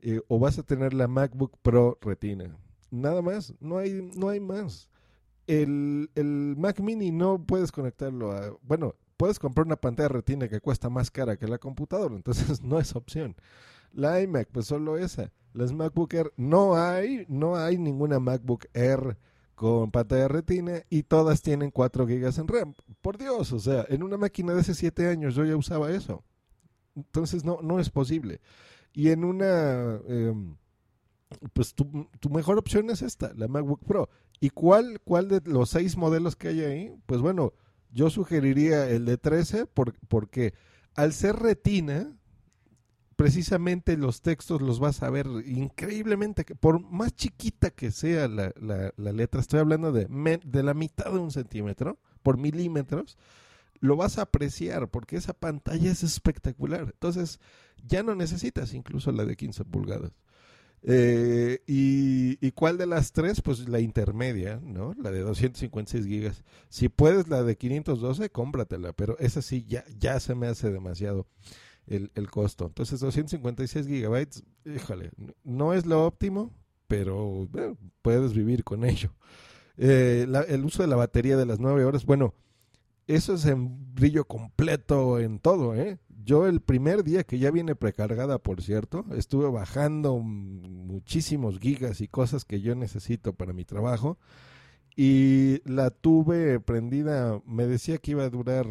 Eh, 0.00 0.20
o 0.28 0.38
vas 0.38 0.58
a 0.58 0.62
tener 0.62 0.92
la 0.92 1.08
MacBook 1.08 1.58
Pro 1.62 1.98
Retina. 2.00 2.56
Nada 2.90 3.22
más, 3.22 3.54
no 3.60 3.78
hay, 3.78 4.10
no 4.14 4.28
hay 4.28 4.40
más. 4.40 4.88
El, 5.46 6.10
el 6.14 6.54
Mac 6.56 6.80
Mini 6.80 7.10
no 7.10 7.42
puedes 7.44 7.72
conectarlo 7.72 8.32
a... 8.32 8.56
Bueno, 8.62 8.94
puedes 9.16 9.38
comprar 9.38 9.66
una 9.66 9.76
pantalla 9.76 10.08
retina 10.08 10.48
que 10.48 10.60
cuesta 10.60 10.90
más 10.90 11.10
cara 11.10 11.36
que 11.36 11.48
la 11.48 11.58
computadora, 11.58 12.14
entonces 12.14 12.62
no 12.62 12.78
es 12.78 12.94
opción. 12.94 13.36
La 13.92 14.20
iMac, 14.20 14.48
pues 14.50 14.66
solo 14.66 14.98
esa. 14.98 15.32
Las 15.52 15.72
MacBook 15.72 16.12
Air, 16.14 16.32
no 16.36 16.76
hay, 16.76 17.24
no 17.28 17.56
hay 17.56 17.78
ninguna 17.78 18.18
MacBook 18.18 18.66
Air 18.74 19.16
con 19.54 19.90
pantalla 19.90 20.28
retina 20.28 20.82
y 20.90 21.04
todas 21.04 21.42
tienen 21.42 21.70
4 21.70 22.06
GB 22.06 22.40
en 22.40 22.48
RAM. 22.48 22.74
Por 23.00 23.18
Dios, 23.18 23.52
o 23.52 23.58
sea, 23.58 23.84
en 23.88 24.02
una 24.02 24.16
máquina 24.16 24.54
de 24.54 24.60
hace 24.60 24.74
7 24.74 25.08
años 25.08 25.34
yo 25.34 25.44
ya 25.44 25.56
usaba 25.56 25.90
eso. 25.90 26.24
Entonces 26.94 27.44
no, 27.44 27.58
no 27.62 27.80
es 27.80 27.90
posible. 27.90 28.40
Y 28.92 29.10
en 29.10 29.24
una, 29.24 30.00
em, 30.06 30.56
pues 31.52 31.74
tu, 31.74 32.08
tu, 32.20 32.30
mejor 32.30 32.58
opción 32.58 32.90
es 32.90 33.02
esta, 33.02 33.32
la 33.34 33.48
MacBook 33.48 33.84
Pro. 33.84 34.08
¿Y 34.40 34.50
cuál, 34.50 35.00
cuál 35.04 35.28
de 35.28 35.40
los 35.44 35.70
seis 35.70 35.96
modelos 35.96 36.36
que 36.36 36.48
hay 36.48 36.60
ahí? 36.60 36.96
Pues 37.06 37.20
bueno, 37.20 37.52
yo 37.90 38.10
sugeriría 38.10 38.88
el 38.88 39.04
de 39.04 39.16
13 39.16 39.66
porque 39.66 40.54
al 40.94 41.12
ser 41.12 41.36
retina, 41.36 42.16
precisamente 43.16 43.96
los 43.96 44.20
textos 44.20 44.60
los 44.62 44.80
vas 44.80 45.02
a 45.02 45.10
ver 45.10 45.26
increíblemente, 45.46 46.44
por 46.44 46.80
más 46.80 47.14
chiquita 47.14 47.70
que 47.70 47.90
sea 47.90 48.28
la, 48.28 48.52
la, 48.60 49.12
letra, 49.12 49.40
estoy 49.40 49.60
hablando 49.60 49.92
de, 49.92 50.06
de 50.44 50.62
la 50.62 50.74
mitad 50.74 51.12
de 51.12 51.18
un 51.18 51.30
centímetro 51.30 51.98
por 52.22 52.38
milímetros, 52.38 53.18
lo 53.80 53.96
vas 53.96 54.18
a 54.18 54.22
apreciar 54.22 54.88
porque 54.88 55.16
esa 55.16 55.34
pantalla 55.34 55.90
es 55.90 56.02
espectacular. 56.02 56.82
Entonces, 56.92 57.40
ya 57.86 58.02
no 58.02 58.14
necesitas 58.14 58.72
incluso 58.74 59.12
la 59.12 59.24
de 59.24 59.36
15 59.36 59.64
pulgadas. 59.64 60.12
Eh, 60.86 61.62
y, 61.66 62.50
cuál 62.52 62.76
de 62.76 62.86
las 62.86 63.12
tres? 63.12 63.40
Pues 63.40 63.68
la 63.68 63.80
intermedia, 63.80 64.60
¿no? 64.62 64.94
La 64.94 65.10
de 65.10 65.20
256 65.20 66.06
gigas. 66.06 66.44
Si 66.68 66.88
puedes 66.88 67.28
la 67.28 67.42
de 67.42 67.56
512, 67.56 68.30
cómpratela, 68.30 68.92
pero 68.92 69.18
esa 69.18 69.40
sí 69.40 69.64
ya, 69.66 69.84
ya 69.98 70.20
se 70.20 70.34
me 70.34 70.46
hace 70.46 70.70
demasiado 70.70 71.26
el, 71.86 72.10
el 72.14 72.30
costo. 72.30 72.66
Entonces 72.66 73.00
256 73.00 73.86
gigabytes, 73.86 74.44
híjole, 74.64 75.10
no 75.42 75.74
es 75.74 75.86
lo 75.86 76.06
óptimo, 76.06 76.52
pero 76.86 77.48
puedes 78.02 78.34
vivir 78.34 78.64
con 78.64 78.84
ello. 78.84 79.10
Eh, 79.76 80.26
el 80.48 80.64
uso 80.64 80.82
de 80.82 80.88
la 80.88 80.96
batería 80.96 81.36
de 81.36 81.46
las 81.46 81.58
9 81.58 81.84
horas, 81.84 82.04
bueno, 82.04 82.34
eso 83.06 83.34
es 83.34 83.44
en 83.44 83.94
brillo 83.94 84.24
completo 84.24 85.18
en 85.18 85.38
todo, 85.38 85.74
¿eh? 85.74 85.98
Yo 86.24 86.46
el 86.46 86.60
primer 86.60 87.04
día 87.04 87.24
que 87.24 87.38
ya 87.38 87.50
viene 87.50 87.74
precargada, 87.74 88.38
por 88.38 88.62
cierto, 88.62 89.04
estuve 89.14 89.50
bajando 89.50 90.18
muchísimos 90.18 91.58
gigas 91.58 92.00
y 92.00 92.08
cosas 92.08 92.46
que 92.46 92.62
yo 92.62 92.74
necesito 92.74 93.34
para 93.34 93.52
mi 93.52 93.66
trabajo 93.66 94.18
y 94.96 95.60
la 95.68 95.90
tuve 95.90 96.60
prendida, 96.60 97.42
me 97.44 97.66
decía 97.66 97.98
que 97.98 98.12
iba 98.12 98.24
a 98.24 98.30
durar 98.30 98.66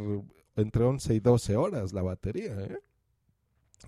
entre 0.56 0.84
11 0.84 1.14
y 1.14 1.20
12 1.20 1.56
horas 1.56 1.94
la 1.94 2.02
batería. 2.02 2.54
¿eh? 2.60 2.80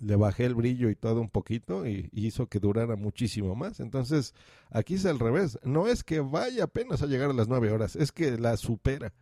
Le 0.02 0.16
bajé 0.16 0.46
el 0.46 0.56
brillo 0.56 0.90
y 0.90 0.96
todo 0.96 1.22
un 1.22 1.30
poquito 1.30 1.88
y, 1.88 2.10
hizo 2.14 2.48
que 2.48 2.60
durara 2.60 2.96
muchísimo 2.96 3.56
más. 3.56 3.80
Entonces, 3.80 4.34
aquí 4.70 4.96
es 4.96 5.06
al 5.06 5.20
revés. 5.20 5.60
No 5.64 5.88
es 5.88 6.04
que 6.04 6.20
vaya 6.20 6.66
apenas 6.66 7.02
a 7.02 7.08
llegar 7.08 7.30
a 7.30 7.34
las 7.34 7.48
9 7.48 7.72
horas, 7.72 7.96
es 7.96 8.12
que 8.12 8.38
la 8.38 8.58
supera. 8.58 9.14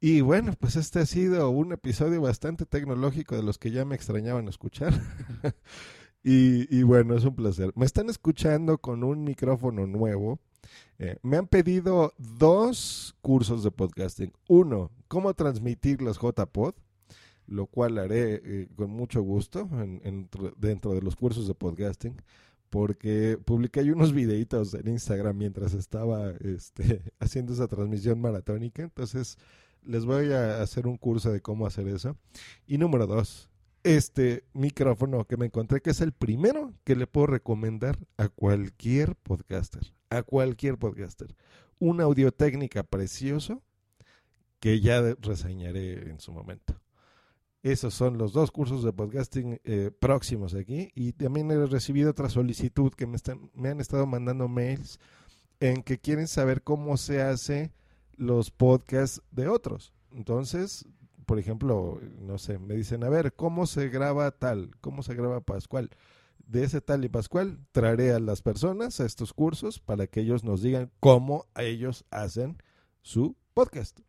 Y 0.00 0.22
bueno, 0.22 0.54
pues 0.58 0.76
este 0.76 1.00
ha 1.00 1.06
sido 1.06 1.50
un 1.50 1.72
episodio 1.72 2.22
bastante 2.22 2.64
tecnológico 2.64 3.36
de 3.36 3.42
los 3.42 3.58
que 3.58 3.70
ya 3.70 3.84
me 3.84 3.94
extrañaban 3.94 4.48
escuchar. 4.48 4.94
y, 6.22 6.82
bueno, 6.84 7.14
es 7.14 7.24
un 7.24 7.34
placer. 7.34 7.72
Me 7.76 7.84
están 7.84 8.08
escuchando 8.08 8.78
con 8.78 9.04
un 9.04 9.24
micrófono 9.24 9.86
nuevo. 9.86 10.38
Eh, 10.98 11.18
me 11.22 11.36
han 11.36 11.48
pedido 11.48 12.14
dos 12.16 13.14
cursos 13.20 13.62
de 13.62 13.70
podcasting. 13.70 14.32
Uno, 14.48 14.90
cómo 15.06 15.34
transmitir 15.34 16.00
los 16.00 16.18
JPod, 16.18 16.74
lo 17.50 17.66
cual 17.66 17.98
haré 17.98 18.40
eh, 18.44 18.68
con 18.76 18.90
mucho 18.90 19.20
gusto 19.22 19.68
dentro 20.56 20.94
de 20.94 21.02
los 21.02 21.16
cursos 21.16 21.46
de 21.48 21.54
podcasting 21.54 22.16
porque 22.70 23.36
publiqué 23.44 23.82
unos 23.92 24.12
videitos 24.12 24.74
en 24.74 24.88
Instagram 24.88 25.36
mientras 25.36 25.74
estaba 25.74 26.30
este, 26.40 27.02
haciendo 27.18 27.52
esa 27.52 27.66
transmisión 27.66 28.20
maratónica. 28.20 28.82
Entonces, 28.82 29.36
les 29.82 30.04
voy 30.04 30.32
a 30.32 30.62
hacer 30.62 30.86
un 30.86 30.96
curso 30.96 31.32
de 31.32 31.40
cómo 31.40 31.66
hacer 31.66 31.88
eso. 31.88 32.16
Y 32.66 32.78
número 32.78 33.08
dos, 33.08 33.50
este 33.82 34.44
micrófono 34.52 35.24
que 35.24 35.36
me 35.36 35.46
encontré, 35.46 35.80
que 35.80 35.90
es 35.90 36.00
el 36.00 36.12
primero 36.12 36.72
que 36.84 36.94
le 36.94 37.08
puedo 37.08 37.26
recomendar 37.26 37.98
a 38.16 38.28
cualquier 38.28 39.16
podcaster, 39.16 39.92
a 40.08 40.22
cualquier 40.22 40.78
podcaster. 40.78 41.34
Una 41.80 42.04
audio 42.04 42.30
técnica 42.30 42.84
precioso 42.84 43.62
que 44.60 44.80
ya 44.80 45.00
reseñaré 45.20 46.08
en 46.08 46.20
su 46.20 46.32
momento. 46.32 46.79
Esos 47.62 47.92
son 47.92 48.16
los 48.16 48.32
dos 48.32 48.50
cursos 48.50 48.82
de 48.82 48.92
podcasting 48.92 49.60
eh, 49.64 49.90
próximos 49.98 50.54
aquí. 50.54 50.90
Y 50.94 51.12
también 51.12 51.50
he 51.50 51.66
recibido 51.66 52.10
otra 52.10 52.30
solicitud 52.30 52.92
que 52.92 53.06
me, 53.06 53.16
están, 53.16 53.50
me 53.54 53.68
han 53.68 53.80
estado 53.80 54.06
mandando 54.06 54.48
mails 54.48 54.98
en 55.60 55.82
que 55.82 55.98
quieren 55.98 56.26
saber 56.26 56.62
cómo 56.62 56.96
se 56.96 57.20
hace 57.20 57.72
los 58.16 58.50
podcasts 58.50 59.22
de 59.30 59.48
otros. 59.48 59.92
Entonces, 60.12 60.86
por 61.26 61.38
ejemplo, 61.38 62.00
no 62.18 62.38
sé, 62.38 62.58
me 62.58 62.74
dicen, 62.74 63.04
a 63.04 63.08
ver, 63.08 63.34
¿cómo 63.34 63.66
se 63.66 63.88
graba 63.88 64.30
tal? 64.30 64.72
¿Cómo 64.80 65.02
se 65.02 65.14
graba 65.14 65.40
Pascual? 65.40 65.90
De 66.38 66.64
ese 66.64 66.80
tal 66.80 67.04
y 67.04 67.08
Pascual, 67.08 67.58
traeré 67.72 68.12
a 68.12 68.18
las 68.18 68.42
personas 68.42 69.00
a 69.00 69.06
estos 69.06 69.32
cursos 69.32 69.78
para 69.78 70.06
que 70.06 70.20
ellos 70.22 70.42
nos 70.42 70.62
digan 70.62 70.90
cómo 70.98 71.46
ellos 71.56 72.04
hacen 72.10 72.58
su 73.02 73.36
podcast. 73.54 74.00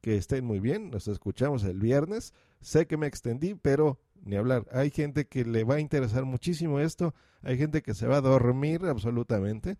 Que 0.00 0.16
estén 0.16 0.44
muy 0.44 0.60
bien, 0.60 0.90
nos 0.90 1.08
escuchamos 1.08 1.64
el 1.64 1.80
viernes. 1.80 2.32
Sé 2.64 2.86
que 2.86 2.96
me 2.96 3.06
extendí, 3.06 3.54
pero 3.54 4.00
ni 4.24 4.36
hablar. 4.36 4.66
Hay 4.72 4.90
gente 4.90 5.26
que 5.26 5.44
le 5.44 5.64
va 5.64 5.74
a 5.74 5.80
interesar 5.80 6.24
muchísimo 6.24 6.80
esto, 6.80 7.14
hay 7.42 7.58
gente 7.58 7.82
que 7.82 7.92
se 7.92 8.06
va 8.06 8.16
a 8.16 8.20
dormir 8.22 8.86
absolutamente. 8.86 9.76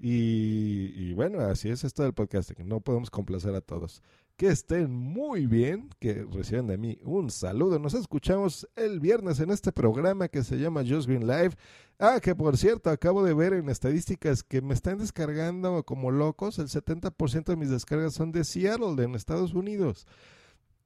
Y, 0.00 1.12
bueno, 1.14 1.40
así 1.40 1.70
es 1.70 1.84
esto 1.84 2.02
del 2.02 2.12
podcasting. 2.12 2.68
No 2.68 2.80
podemos 2.80 3.10
complacer 3.10 3.54
a 3.54 3.62
todos. 3.62 4.02
Que 4.36 4.48
estén 4.48 4.92
muy 4.92 5.46
bien, 5.46 5.88
que 5.98 6.24
reciban 6.30 6.66
de 6.66 6.76
mí 6.76 6.98
un 7.02 7.30
saludo. 7.30 7.78
Nos 7.78 7.94
escuchamos 7.94 8.68
el 8.76 9.00
viernes 9.00 9.40
en 9.40 9.50
este 9.50 9.72
programa 9.72 10.28
que 10.28 10.44
se 10.44 10.58
llama 10.58 10.84
Just 10.86 11.08
Green 11.08 11.26
Live. 11.26 11.56
Ah, 11.98 12.20
que 12.22 12.36
por 12.36 12.58
cierto, 12.58 12.90
acabo 12.90 13.24
de 13.24 13.32
ver 13.32 13.54
en 13.54 13.70
estadísticas 13.70 14.44
que 14.44 14.60
me 14.60 14.74
están 14.74 14.98
descargando 14.98 15.82
como 15.82 16.10
locos. 16.10 16.58
El 16.58 16.68
70% 16.68 17.46
de 17.46 17.56
mis 17.56 17.70
descargas 17.70 18.12
son 18.12 18.30
de 18.32 18.44
Seattle, 18.44 19.02
en 19.02 19.14
Estados 19.14 19.54
Unidos. 19.54 20.06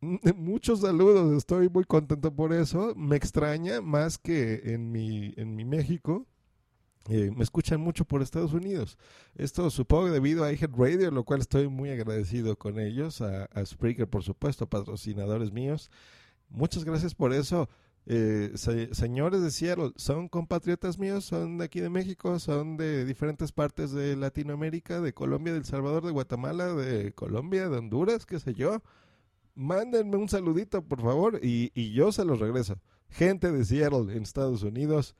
Muchos 0.36 0.80
saludos, 0.80 1.36
estoy 1.36 1.68
muy 1.68 1.84
contento 1.84 2.34
por 2.34 2.52
eso. 2.52 2.92
Me 2.96 3.16
extraña 3.16 3.80
más 3.80 4.18
que 4.18 4.60
en 4.74 4.90
mi, 4.90 5.32
en 5.36 5.54
mi 5.54 5.64
México 5.64 6.26
eh, 7.08 7.30
me 7.34 7.44
escuchan 7.44 7.80
mucho 7.80 8.04
por 8.04 8.20
Estados 8.20 8.52
Unidos. 8.52 8.98
Esto 9.36 9.70
supongo 9.70 10.10
debido 10.10 10.44
a 10.44 10.52
iHead 10.52 10.70
Radio, 10.76 11.10
lo 11.12 11.24
cual 11.24 11.40
estoy 11.40 11.68
muy 11.68 11.90
agradecido 11.90 12.56
con 12.56 12.80
ellos, 12.80 13.20
a, 13.20 13.48
Spreaker 13.64 14.08
por 14.08 14.24
supuesto, 14.24 14.66
patrocinadores 14.68 15.52
míos. 15.52 15.88
Muchas 16.48 16.84
gracias 16.84 17.14
por 17.14 17.32
eso. 17.32 17.68
Eh, 18.06 18.52
señores 18.56 19.40
de 19.40 19.52
Seattle, 19.52 19.92
son 19.94 20.28
compatriotas 20.28 20.98
míos, 20.98 21.24
son 21.24 21.58
de 21.58 21.64
aquí 21.66 21.78
de 21.80 21.90
México, 21.90 22.40
son 22.40 22.76
de 22.76 23.04
diferentes 23.04 23.52
partes 23.52 23.92
de 23.92 24.16
Latinoamérica, 24.16 25.00
de 25.00 25.14
Colombia, 25.14 25.52
de 25.52 25.60
El 25.60 25.64
Salvador, 25.64 26.04
de 26.04 26.10
Guatemala, 26.10 26.74
de 26.74 27.12
Colombia, 27.12 27.68
de 27.68 27.78
Honduras, 27.78 28.26
qué 28.26 28.40
sé 28.40 28.54
yo. 28.54 28.82
Mándenme 29.54 30.16
un 30.16 30.28
saludito, 30.28 30.82
por 30.82 31.00
favor, 31.02 31.40
y, 31.42 31.70
y 31.74 31.92
yo 31.92 32.12
se 32.12 32.24
los 32.24 32.40
regreso. 32.40 32.78
Gente 33.10 33.52
de 33.52 33.64
Seattle 33.64 34.14
en 34.14 34.22
Estados 34.22 34.62
Unidos, 34.62 35.14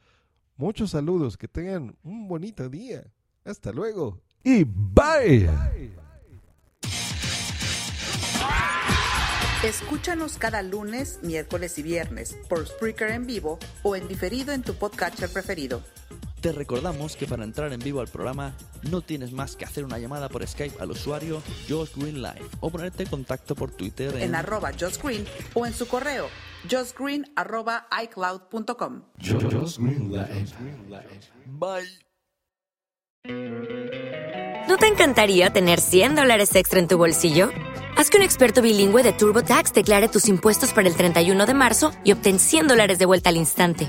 Muchos 0.57 0.91
saludos, 0.91 1.37
que 1.37 1.49
tengan 1.49 1.97
un 2.03 2.29
bonito 2.29 2.69
día. 2.69 3.03
Hasta 3.45 3.73
luego 3.73 4.21
y 4.45 4.65
bye. 4.65 5.51
Escúchanos 9.65 10.39
cada 10.39 10.63
lunes, 10.63 11.21
miércoles 11.23 11.79
y 11.79 11.83
viernes 11.83 12.37
por 12.49 12.67
Spreaker 12.67 13.11
en 13.11 13.27
vivo 13.27 13.59
o 13.83 13.97
en 13.97 14.09
diferido 14.09 14.53
en 14.53 14.63
tu 14.63 14.75
podcatcher 14.75 15.31
preferido. 15.31 15.83
Te 16.43 16.51
recordamos 16.51 17.15
que 17.15 17.27
para 17.27 17.45
entrar 17.45 17.73
en 17.73 17.79
vivo 17.79 18.01
al 18.01 18.09
programa 18.09 18.53
no 18.91 19.01
tienes 19.01 19.33
más 19.33 19.55
que 19.55 19.65
hacer 19.65 19.85
una 19.85 19.99
llamada 19.99 20.29
por 20.29 20.45
Skype 20.47 20.83
al 20.83 20.91
usuario 20.91 21.41
Josh 21.69 21.91
Green 21.95 22.21
Live 22.21 22.49
o 22.59 22.69
ponerte 22.69 23.05
en 23.05 23.09
contacto 23.09 23.55
por 23.55 23.71
Twitter 23.71 24.13
en, 24.17 24.23
en 24.23 24.35
arroba 24.35 24.73
Josh 24.79 24.99
Green 25.01 25.25
o 25.55 25.65
en 25.67 25.73
su 25.73 25.87
correo 25.87 26.27
justgreen 26.69 27.31
arroba 27.37 27.87
icloud.com. 28.03 29.03
Bye. 31.47 31.99
¿No 34.69 34.77
te 34.79 34.87
encantaría 34.87 35.51
tener 35.51 35.81
100 35.81 36.17
dólares 36.17 36.57
extra 36.57 36.81
en 36.81 36.89
tu 36.89 36.99
bolsillo? 36.99 37.51
Haz 37.97 38.11
que 38.11 38.17
un 38.17 38.23
experto 38.23 38.63
bilingüe 38.63 39.03
de 39.03 39.13
TurboTax 39.13 39.73
declare 39.73 40.09
tus 40.09 40.29
impuestos 40.29 40.73
para 40.73 40.89
el 40.89 40.97
31 40.97 41.47
de 41.47 41.55
marzo 41.55 41.93
y 42.05 42.13
obtén 42.13 42.39
100 42.39 42.69
dólares 42.69 42.99
de 42.99 43.07
vuelta 43.07 43.29
al 43.29 43.37
instante. 43.37 43.89